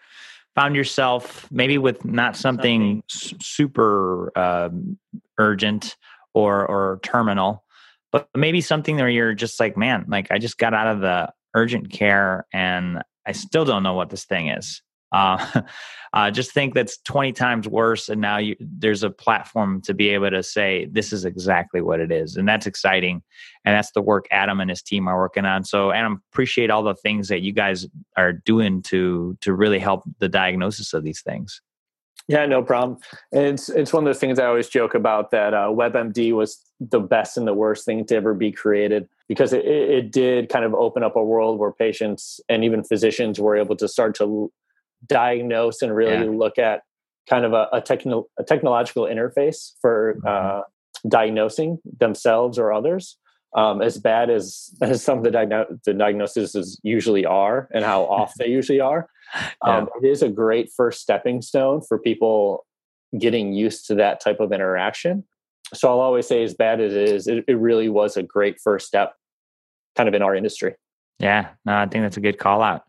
found 0.54 0.76
yourself 0.76 1.50
maybe 1.50 1.78
with 1.78 2.04
not 2.04 2.36
something, 2.36 3.02
something. 3.08 3.38
super 3.40 4.36
um, 4.36 4.98
urgent 5.38 5.96
or 6.34 6.66
or 6.66 7.00
terminal, 7.02 7.64
but 8.12 8.28
maybe 8.36 8.60
something 8.60 8.96
where 8.96 9.08
you're 9.08 9.34
just 9.34 9.58
like, 9.60 9.76
man, 9.76 10.04
like 10.08 10.30
I 10.30 10.38
just 10.38 10.58
got 10.58 10.74
out 10.74 10.88
of 10.88 11.00
the 11.00 11.32
urgent 11.54 11.90
care 11.90 12.46
and 12.52 13.02
I 13.26 13.32
still 13.32 13.64
don't 13.64 13.82
know 13.82 13.94
what 13.94 14.10
this 14.10 14.24
thing 14.24 14.48
is. 14.48 14.82
Uh, 15.12 15.62
uh, 16.12 16.30
just 16.30 16.52
think 16.52 16.74
that's 16.74 16.98
20 16.98 17.32
times 17.32 17.68
worse. 17.68 18.08
And 18.08 18.20
now 18.20 18.38
you, 18.38 18.56
there's 18.60 19.02
a 19.02 19.10
platform 19.10 19.80
to 19.82 19.94
be 19.94 20.08
able 20.10 20.30
to 20.30 20.42
say, 20.42 20.86
this 20.90 21.12
is 21.12 21.24
exactly 21.24 21.80
what 21.80 22.00
it 22.00 22.10
is. 22.10 22.36
And 22.36 22.48
that's 22.48 22.66
exciting. 22.66 23.22
And 23.64 23.76
that's 23.76 23.92
the 23.92 24.02
work 24.02 24.26
Adam 24.30 24.60
and 24.60 24.70
his 24.70 24.82
team 24.82 25.08
are 25.08 25.18
working 25.18 25.44
on. 25.44 25.64
So, 25.64 25.92
Adam, 25.92 26.22
appreciate 26.32 26.70
all 26.70 26.82
the 26.82 26.94
things 26.94 27.28
that 27.28 27.42
you 27.42 27.52
guys 27.52 27.86
are 28.16 28.32
doing 28.32 28.82
to, 28.82 29.36
to 29.40 29.52
really 29.52 29.78
help 29.78 30.02
the 30.18 30.28
diagnosis 30.28 30.92
of 30.92 31.04
these 31.04 31.20
things. 31.20 31.60
Yeah, 32.30 32.46
no 32.46 32.62
problem. 32.62 32.98
And 33.32 33.44
it's 33.44 33.68
it's 33.68 33.92
one 33.92 34.04
of 34.04 34.06
those 34.06 34.20
things 34.20 34.38
I 34.38 34.46
always 34.46 34.68
joke 34.68 34.94
about 34.94 35.32
that 35.32 35.52
uh, 35.52 35.66
WebMD 35.66 36.32
was 36.32 36.60
the 36.78 37.00
best 37.00 37.36
and 37.36 37.44
the 37.44 37.54
worst 37.54 37.84
thing 37.84 38.04
to 38.06 38.14
ever 38.14 38.34
be 38.34 38.52
created 38.52 39.08
because 39.26 39.52
it, 39.52 39.64
it 39.64 40.12
did 40.12 40.48
kind 40.48 40.64
of 40.64 40.72
open 40.72 41.02
up 41.02 41.16
a 41.16 41.24
world 41.24 41.58
where 41.58 41.72
patients 41.72 42.40
and 42.48 42.62
even 42.62 42.84
physicians 42.84 43.40
were 43.40 43.56
able 43.56 43.74
to 43.74 43.88
start 43.88 44.14
to 44.16 44.52
diagnose 45.06 45.82
and 45.82 45.94
really 45.94 46.26
yeah. 46.26 46.38
look 46.38 46.58
at 46.58 46.82
kind 47.28 47.44
of 47.44 47.52
a, 47.52 47.68
a, 47.72 47.80
techno, 47.80 48.26
a 48.38 48.44
technological 48.44 49.04
interface 49.04 49.72
for 49.80 50.16
mm-hmm. 50.18 50.58
uh, 50.58 50.62
diagnosing 51.08 51.78
themselves 51.98 52.58
or 52.58 52.72
others. 52.72 53.16
Um, 53.56 53.82
as 53.82 53.98
bad 53.98 54.30
as, 54.30 54.70
as 54.82 55.02
some 55.02 55.18
of 55.18 55.24
the, 55.24 55.30
diagno- 55.30 55.82
the 55.84 55.94
diagnoses 55.94 56.80
usually 56.82 57.26
are 57.26 57.68
and 57.72 57.84
how 57.84 58.02
off 58.06 58.34
they 58.38 58.48
usually 58.48 58.80
are, 58.80 59.08
um, 59.62 59.88
yeah. 60.02 60.08
it 60.08 60.12
is 60.12 60.22
a 60.22 60.28
great 60.28 60.70
first 60.76 61.00
stepping 61.00 61.42
stone 61.42 61.80
for 61.80 61.98
people 61.98 62.66
getting 63.18 63.52
used 63.52 63.86
to 63.86 63.94
that 63.96 64.20
type 64.20 64.40
of 64.40 64.52
interaction. 64.52 65.24
So 65.74 65.88
I'll 65.88 66.00
always 66.00 66.26
say, 66.26 66.42
as 66.42 66.54
bad 66.54 66.80
as 66.80 66.92
it 66.94 67.08
is, 67.08 67.26
it, 67.26 67.44
it 67.46 67.54
really 67.54 67.88
was 67.88 68.16
a 68.16 68.22
great 68.22 68.60
first 68.60 68.86
step 68.86 69.14
kind 69.96 70.08
of 70.08 70.14
in 70.14 70.22
our 70.22 70.34
industry. 70.34 70.74
Yeah, 71.20 71.50
no, 71.66 71.76
I 71.76 71.86
think 71.86 72.02
that's 72.02 72.16
a 72.16 72.20
good 72.20 72.38
call 72.38 72.62
out. 72.62 72.84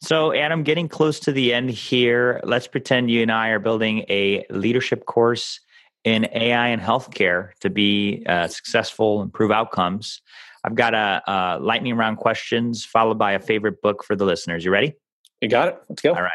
So, 0.00 0.34
Adam, 0.34 0.62
getting 0.62 0.88
close 0.88 1.20
to 1.20 1.32
the 1.32 1.52
end 1.52 1.70
here, 1.70 2.40
let's 2.42 2.66
pretend 2.66 3.10
you 3.10 3.20
and 3.22 3.30
I 3.30 3.48
are 3.48 3.58
building 3.58 4.04
a 4.08 4.44
leadership 4.48 5.04
course 5.04 5.60
in 6.02 6.26
AI 6.32 6.68
and 6.68 6.80
healthcare 6.80 7.50
to 7.60 7.68
be 7.68 8.24
uh, 8.26 8.48
successful, 8.48 9.20
improve 9.22 9.50
outcomes. 9.50 10.22
I've 10.64 10.74
got 10.74 10.94
a, 10.94 11.22
a, 11.26 11.58
lightning 11.60 11.94
round 11.96 12.16
questions 12.16 12.86
followed 12.86 13.18
by 13.18 13.32
a 13.32 13.38
favorite 13.38 13.82
book 13.82 14.02
for 14.02 14.16
the 14.16 14.24
listeners. 14.24 14.64
You 14.64 14.70
ready? 14.70 14.94
You 15.42 15.48
got 15.48 15.68
it. 15.68 15.78
Let's 15.90 16.00
go. 16.00 16.14
All 16.14 16.22
right. 16.22 16.32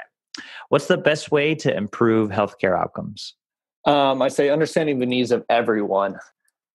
What's 0.69 0.87
the 0.87 0.97
best 0.97 1.31
way 1.31 1.55
to 1.55 1.75
improve 1.75 2.29
healthcare 2.29 2.79
outcomes? 2.79 3.35
Um, 3.85 4.21
I 4.21 4.27
say 4.27 4.49
understanding 4.49 4.99
the 4.99 5.07
needs 5.07 5.31
of 5.31 5.43
everyone 5.49 6.19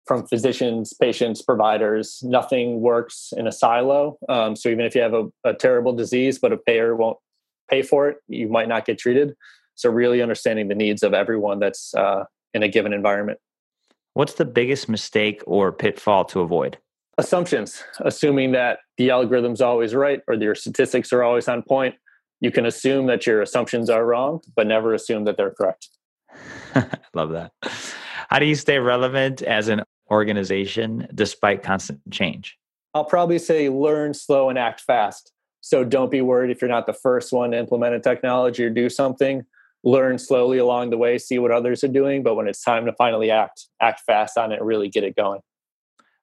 from 0.06 0.26
physicians, 0.26 0.92
patients, 0.92 1.42
providers. 1.42 2.20
Nothing 2.22 2.80
works 2.80 3.32
in 3.36 3.46
a 3.46 3.52
silo. 3.52 4.18
Um, 4.28 4.56
so 4.56 4.68
even 4.68 4.84
if 4.84 4.94
you 4.94 5.02
have 5.02 5.14
a, 5.14 5.28
a, 5.44 5.54
terrible 5.54 5.92
disease, 5.92 6.38
but 6.38 6.52
a 6.52 6.56
payer 6.56 6.96
won't 6.96 7.18
pay 7.70 7.82
for 7.82 8.08
it, 8.08 8.16
you 8.26 8.48
might 8.48 8.68
not 8.68 8.86
get 8.86 8.98
treated. 8.98 9.34
So 9.74 9.88
really 9.90 10.20
understanding 10.20 10.68
the 10.68 10.74
needs 10.74 11.02
of 11.02 11.14
everyone 11.14 11.60
that's 11.60 11.94
uh, 11.94 12.24
in 12.54 12.62
a 12.62 12.68
given 12.68 12.92
environment. 12.92 13.38
What's 14.14 14.34
the 14.34 14.44
biggest 14.44 14.88
mistake 14.88 15.42
or 15.46 15.70
pitfall 15.70 16.24
to 16.26 16.40
avoid? 16.40 16.78
Assumptions, 17.16 17.82
assuming 18.00 18.52
that 18.52 18.80
the 18.96 19.10
algorithm's 19.10 19.60
always 19.60 19.94
right 19.94 20.20
or 20.26 20.34
your 20.34 20.54
statistics 20.54 21.12
are 21.12 21.22
always 21.22 21.48
on 21.48 21.62
point. 21.62 21.94
You 22.40 22.50
can 22.50 22.66
assume 22.66 23.06
that 23.06 23.26
your 23.26 23.42
assumptions 23.42 23.90
are 23.90 24.04
wrong, 24.04 24.40
but 24.56 24.66
never 24.66 24.94
assume 24.94 25.24
that 25.24 25.36
they're 25.36 25.50
correct. 25.50 25.88
Love 27.14 27.30
that. 27.30 27.52
How 28.30 28.38
do 28.38 28.46
you 28.46 28.54
stay 28.54 28.78
relevant 28.78 29.42
as 29.42 29.66
an 29.66 29.82
organization 30.08 31.08
despite 31.12 31.64
constant 31.64 32.00
change? 32.12 32.56
I'll 32.94 33.04
probably 33.04 33.40
say 33.40 33.68
learn 33.68 34.14
slow 34.14 34.48
and 34.48 34.56
act 34.56 34.82
fast. 34.82 35.32
So 35.62 35.82
don't 35.82 36.12
be 36.12 36.20
worried 36.20 36.52
if 36.52 36.62
you're 36.62 36.70
not 36.70 36.86
the 36.86 36.92
first 36.92 37.32
one 37.32 37.50
to 37.50 37.58
implement 37.58 37.96
a 37.96 38.00
technology 38.00 38.64
or 38.64 38.70
do 38.70 38.88
something. 38.88 39.44
Learn 39.82 40.16
slowly 40.16 40.58
along 40.58 40.90
the 40.90 40.96
way, 40.96 41.18
see 41.18 41.40
what 41.40 41.50
others 41.50 41.82
are 41.82 41.88
doing. 41.88 42.22
But 42.22 42.36
when 42.36 42.46
it's 42.46 42.62
time 42.62 42.86
to 42.86 42.92
finally 42.92 43.32
act, 43.32 43.66
act 43.80 44.02
fast 44.06 44.38
on 44.38 44.52
it, 44.52 44.62
really 44.62 44.88
get 44.88 45.02
it 45.02 45.16
going. 45.16 45.40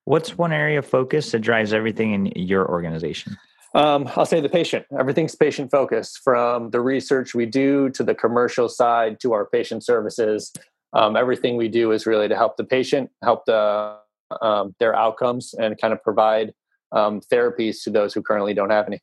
What's 0.06 0.38
one 0.38 0.54
area 0.54 0.80
of 0.80 0.86
focus 0.86 1.32
that 1.32 1.40
drives 1.40 1.74
everything 1.74 2.14
in 2.14 2.28
your 2.38 2.70
organization? 2.70 3.36
Um, 3.76 4.10
I'll 4.16 4.26
say 4.26 4.40
the 4.40 4.48
patient. 4.48 4.86
Everything's 4.98 5.36
patient 5.36 5.72
focused 5.72 6.22
from 6.24 6.70
the 6.70 6.80
research 6.80 7.36
we 7.36 7.46
do 7.46 7.90
to 7.90 8.04
the 8.04 8.16
commercial 8.16 8.70
side 8.70 9.20
to 9.20 9.34
our 9.34 9.46
patient 9.46 9.84
services 9.84 10.54
um, 10.94 11.16
everything 11.16 11.58
we 11.58 11.68
do 11.68 11.92
is 11.92 12.06
really 12.06 12.28
to 12.28 12.36
help 12.36 12.58
the 12.58 12.64
patient, 12.64 13.10
help 13.24 13.46
the 13.46 13.98
um, 14.42 14.76
their 14.80 14.96
outcomes, 14.96 15.54
and 15.54 15.80
kind 15.80 15.94
of 15.94 16.02
provide 16.04 16.54
um, 16.92 17.22
therapies 17.32 17.84
to 17.84 17.90
those 17.90 18.14
who 18.14 18.22
currently 18.22 18.54
don't 18.54 18.70
have 18.70 18.88
any. 18.88 19.00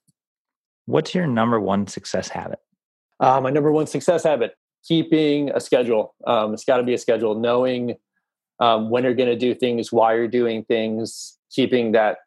What's 0.87 1.15
your 1.15 1.27
number 1.27 1.61
one 1.61 1.87
success 1.87 2.29
habit? 2.29 2.59
Uh, 3.21 3.41
my 3.41 3.51
number 3.51 3.73
one 3.73 3.87
success 3.87 4.25
habit: 4.25 4.55
keeping 4.87 5.51
a 5.51 5.61
schedule. 5.61 6.15
Um, 6.27 6.55
it's 6.55 6.65
got 6.65 6.79
to 6.79 6.83
be 6.83 6.95
a 6.95 6.99
schedule. 6.99 7.35
Knowing 7.35 7.97
um, 8.61 8.91
when 8.91 9.05
you're 9.05 9.15
going 9.15 9.31
to 9.31 9.37
do 9.37 9.55
things, 9.55 9.93
why 9.93 10.15
you're 10.15 10.29
doing 10.29 10.65
things, 10.65 11.39
keeping 11.51 11.93
that 11.93 12.19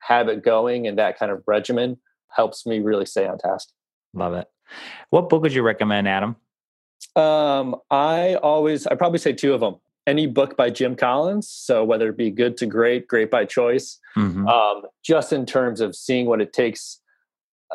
habit 0.00 0.42
going, 0.44 0.86
and 0.86 0.98
that 0.98 1.18
kind 1.18 1.32
of 1.32 1.42
regimen 1.46 1.98
helps 2.30 2.66
me 2.66 2.80
really 2.80 3.06
stay 3.06 3.26
on 3.26 3.38
task. 3.38 3.68
Love 4.14 4.34
it. 4.34 4.46
What 5.10 5.28
book 5.28 5.42
would 5.42 5.52
you 5.52 5.62
recommend, 5.62 6.08
Adam? 6.08 6.36
Um, 7.18 7.76
I 7.90 8.36
always, 8.36 8.86
I 8.86 8.94
probably 8.94 9.18
say 9.18 9.32
two 9.32 9.52
of 9.52 9.60
them. 9.60 9.76
Any 10.06 10.26
book 10.26 10.56
by 10.56 10.70
Jim 10.70 10.96
Collins, 10.96 11.50
so 11.50 11.84
whether 11.84 12.08
it 12.08 12.16
be 12.16 12.30
good 12.30 12.56
to 12.58 12.66
great, 12.66 13.08
great 13.08 13.30
by 13.30 13.44
choice, 13.44 13.98
mm-hmm. 14.16 14.46
um, 14.46 14.82
just 15.04 15.32
in 15.32 15.44
terms 15.44 15.80
of 15.80 15.94
seeing 15.94 16.26
what 16.26 16.40
it 16.40 16.52
takes, 16.52 17.00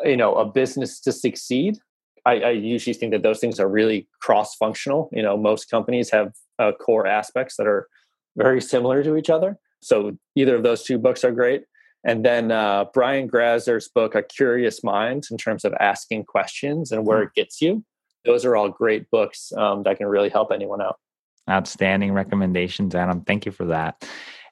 you 0.04 0.16
know, 0.16 0.34
a 0.34 0.44
business 0.44 0.98
to 1.00 1.12
succeed. 1.12 1.78
I, 2.26 2.40
I 2.40 2.50
usually 2.50 2.94
think 2.94 3.12
that 3.12 3.22
those 3.22 3.38
things 3.38 3.60
are 3.60 3.68
really 3.68 4.08
cross-functional. 4.20 5.10
You 5.12 5.22
know, 5.22 5.36
most 5.36 5.70
companies 5.70 6.10
have 6.10 6.32
uh, 6.58 6.72
core 6.72 7.06
aspects 7.06 7.56
that 7.56 7.66
are 7.66 7.86
very 8.36 8.60
similar 8.60 9.04
to 9.04 9.16
each 9.16 9.30
other. 9.30 9.58
So 9.82 10.16
either 10.34 10.56
of 10.56 10.62
those 10.62 10.82
two 10.82 10.98
books 10.98 11.22
are 11.22 11.32
great. 11.32 11.64
And 12.02 12.24
then 12.24 12.50
uh, 12.50 12.86
Brian 12.92 13.26
Grazer's 13.26 13.88
book, 13.88 14.14
A 14.14 14.22
Curious 14.22 14.82
Mind, 14.82 15.24
in 15.30 15.36
terms 15.36 15.64
of 15.64 15.72
asking 15.78 16.24
questions 16.24 16.90
and 16.90 17.06
where 17.06 17.20
mm. 17.20 17.26
it 17.26 17.34
gets 17.34 17.60
you 17.62 17.84
those 18.24 18.44
are 18.44 18.56
all 18.56 18.68
great 18.68 19.10
books 19.10 19.52
um, 19.56 19.82
that 19.84 19.98
can 19.98 20.06
really 20.06 20.28
help 20.28 20.50
anyone 20.52 20.80
out. 20.80 20.98
Outstanding 21.48 22.12
recommendations, 22.12 22.94
Adam. 22.94 23.20
Thank 23.22 23.46
you 23.46 23.52
for 23.52 23.66
that. 23.66 24.06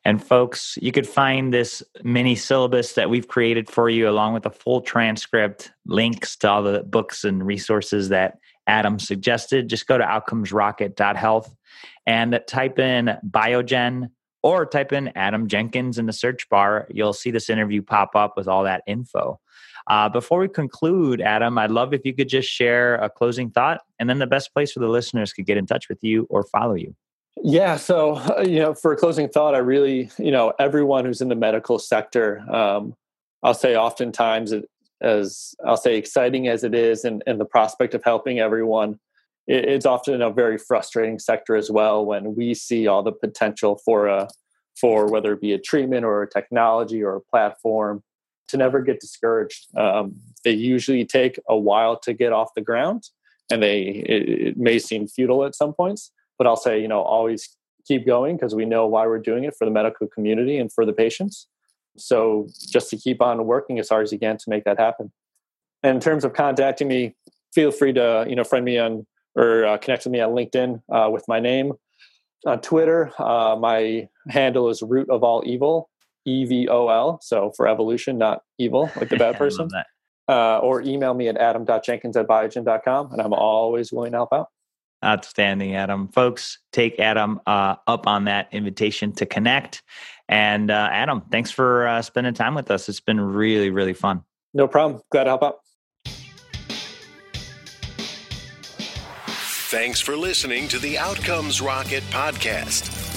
And 0.04 0.22
folks, 0.22 0.76
you 0.82 0.90
could 0.90 1.06
find 1.06 1.54
this 1.54 1.82
mini 2.02 2.34
syllabus 2.34 2.94
that 2.94 3.08
we've 3.08 3.28
created 3.28 3.70
for 3.70 3.88
you, 3.88 4.08
along 4.08 4.34
with 4.34 4.44
a 4.46 4.50
full 4.50 4.80
transcript, 4.80 5.70
links 5.86 6.36
to 6.38 6.50
all 6.50 6.62
the 6.62 6.82
books 6.82 7.24
and 7.24 7.46
resources 7.46 8.08
that 8.08 8.38
Adam 8.66 8.98
suggested. 8.98 9.68
Just 9.68 9.86
go 9.86 9.96
to 9.96 10.04
outcomesrocket.health 10.04 11.54
and 12.06 12.40
type 12.48 12.78
in 12.78 13.16
Biogen 13.28 14.10
or 14.42 14.66
type 14.66 14.92
in 14.92 15.12
Adam 15.14 15.46
Jenkins 15.46 15.98
in 15.98 16.06
the 16.06 16.12
search 16.12 16.48
bar. 16.48 16.88
You'll 16.90 17.12
see 17.12 17.30
this 17.30 17.48
interview 17.48 17.80
pop 17.80 18.16
up 18.16 18.36
with 18.36 18.48
all 18.48 18.64
that 18.64 18.82
info. 18.88 19.40
Uh, 19.88 20.08
before 20.08 20.38
we 20.38 20.48
conclude, 20.48 21.20
Adam, 21.20 21.58
I'd 21.58 21.70
love 21.70 21.92
if 21.92 22.04
you 22.04 22.14
could 22.14 22.28
just 22.28 22.48
share 22.48 22.96
a 22.96 23.10
closing 23.10 23.50
thought 23.50 23.80
and 23.98 24.08
then 24.08 24.18
the 24.18 24.26
best 24.26 24.52
place 24.52 24.72
for 24.72 24.80
the 24.80 24.88
listeners 24.88 25.32
could 25.32 25.46
get 25.46 25.56
in 25.56 25.66
touch 25.66 25.88
with 25.88 25.98
you 26.02 26.26
or 26.30 26.44
follow 26.44 26.74
you. 26.74 26.94
Yeah. 27.42 27.76
So, 27.76 28.20
you 28.42 28.60
know, 28.60 28.74
for 28.74 28.92
a 28.92 28.96
closing 28.96 29.28
thought, 29.28 29.54
I 29.54 29.58
really, 29.58 30.10
you 30.18 30.30
know, 30.30 30.52
everyone 30.58 31.04
who's 31.04 31.20
in 31.20 31.28
the 31.28 31.34
medical 31.34 31.78
sector, 31.78 32.40
um, 32.50 32.94
I'll 33.42 33.54
say 33.54 33.76
oftentimes, 33.76 34.54
as 35.00 35.54
I'll 35.66 35.76
say, 35.76 35.96
exciting 35.96 36.48
as 36.48 36.62
it 36.62 36.74
is 36.74 37.04
and, 37.04 37.22
and 37.26 37.40
the 37.40 37.44
prospect 37.44 37.94
of 37.94 38.04
helping 38.04 38.38
everyone, 38.38 39.00
it, 39.48 39.64
it's 39.64 39.86
often 39.86 40.22
a 40.22 40.30
very 40.30 40.58
frustrating 40.58 41.18
sector 41.18 41.56
as 41.56 41.70
well 41.70 42.04
when 42.04 42.36
we 42.36 42.54
see 42.54 42.86
all 42.86 43.02
the 43.02 43.12
potential 43.12 43.80
for 43.84 44.06
a, 44.06 44.28
for 44.80 45.08
whether 45.08 45.32
it 45.32 45.40
be 45.40 45.52
a 45.52 45.58
treatment 45.58 46.04
or 46.04 46.22
a 46.22 46.30
technology 46.30 47.02
or 47.02 47.16
a 47.16 47.20
platform 47.20 48.02
to 48.52 48.56
never 48.56 48.80
get 48.80 49.00
discouraged. 49.00 49.66
Um, 49.76 50.14
they 50.44 50.52
usually 50.52 51.04
take 51.04 51.38
a 51.48 51.56
while 51.56 51.98
to 52.00 52.12
get 52.12 52.32
off 52.32 52.50
the 52.54 52.62
ground, 52.62 53.04
and 53.50 53.62
they 53.62 53.82
it, 53.82 54.28
it 54.28 54.56
may 54.56 54.78
seem 54.78 55.08
futile 55.08 55.44
at 55.44 55.54
some 55.54 55.74
points. 55.74 56.12
But 56.38 56.46
I'll 56.46 56.56
say, 56.56 56.80
you 56.80 56.88
know, 56.88 57.02
always 57.02 57.56
keep 57.86 58.06
going 58.06 58.36
because 58.36 58.54
we 58.54 58.64
know 58.64 58.86
why 58.86 59.06
we're 59.06 59.18
doing 59.18 59.44
it 59.44 59.54
for 59.58 59.64
the 59.64 59.70
medical 59.70 60.06
community 60.06 60.56
and 60.56 60.72
for 60.72 60.86
the 60.86 60.92
patients. 60.92 61.48
So 61.96 62.48
just 62.70 62.90
to 62.90 62.96
keep 62.96 63.20
on 63.20 63.44
working 63.46 63.78
as 63.78 63.88
hard 63.88 64.04
as 64.04 64.12
you 64.12 64.18
can 64.18 64.36
to 64.38 64.44
make 64.48 64.64
that 64.64 64.78
happen. 64.78 65.12
And 65.82 65.96
in 65.96 66.00
terms 66.00 66.24
of 66.24 66.32
contacting 66.32 66.88
me, 66.88 67.16
feel 67.52 67.72
free 67.72 67.92
to 67.94 68.24
you 68.28 68.36
know 68.36 68.44
friend 68.44 68.64
me 68.64 68.78
on 68.78 69.06
or 69.34 69.64
uh, 69.64 69.78
connect 69.78 70.04
with 70.04 70.12
me 70.12 70.20
on 70.20 70.30
LinkedIn 70.30 70.82
uh, 70.92 71.10
with 71.10 71.26
my 71.26 71.40
name. 71.40 71.72
On 72.44 72.60
Twitter, 72.60 73.12
uh, 73.18 73.56
my 73.58 74.08
handle 74.28 74.68
is 74.68 74.82
root 74.82 75.08
of 75.08 75.22
all 75.22 75.42
evil, 75.46 75.88
E 76.24 76.44
V 76.44 76.68
O 76.68 76.88
L. 76.88 77.18
So 77.22 77.52
for 77.56 77.68
evolution, 77.68 78.18
not 78.18 78.42
evil, 78.58 78.90
like 78.96 79.08
the 79.08 79.16
bad 79.18 79.36
person. 79.36 79.68
Uh, 80.28 80.58
or 80.58 80.80
email 80.82 81.14
me 81.14 81.28
at 81.28 81.36
adam.jenkins 81.36 82.16
at 82.16 82.28
biogen.com, 82.28 83.12
and 83.12 83.20
I'm 83.20 83.32
always 83.32 83.92
willing 83.92 84.12
to 84.12 84.18
help 84.18 84.32
out. 84.32 84.48
Outstanding, 85.04 85.74
Adam. 85.74 86.06
Folks, 86.08 86.60
take 86.72 87.00
Adam 87.00 87.40
uh, 87.44 87.74
up 87.88 88.06
on 88.06 88.24
that 88.26 88.48
invitation 88.52 89.12
to 89.14 89.26
connect. 89.26 89.82
And 90.28 90.70
uh, 90.70 90.88
Adam, 90.92 91.22
thanks 91.32 91.50
for 91.50 91.88
uh, 91.88 92.02
spending 92.02 92.34
time 92.34 92.54
with 92.54 92.70
us. 92.70 92.88
It's 92.88 93.00
been 93.00 93.20
really, 93.20 93.70
really 93.70 93.94
fun. 93.94 94.22
No 94.54 94.68
problem. 94.68 95.02
Glad 95.10 95.24
to 95.24 95.30
help 95.30 95.42
out. 95.42 95.56
Thanks 99.72 100.00
for 100.00 100.16
listening 100.16 100.68
to 100.68 100.78
the 100.78 100.98
Outcomes 100.98 101.60
Rocket 101.60 102.02
podcast. 102.10 103.01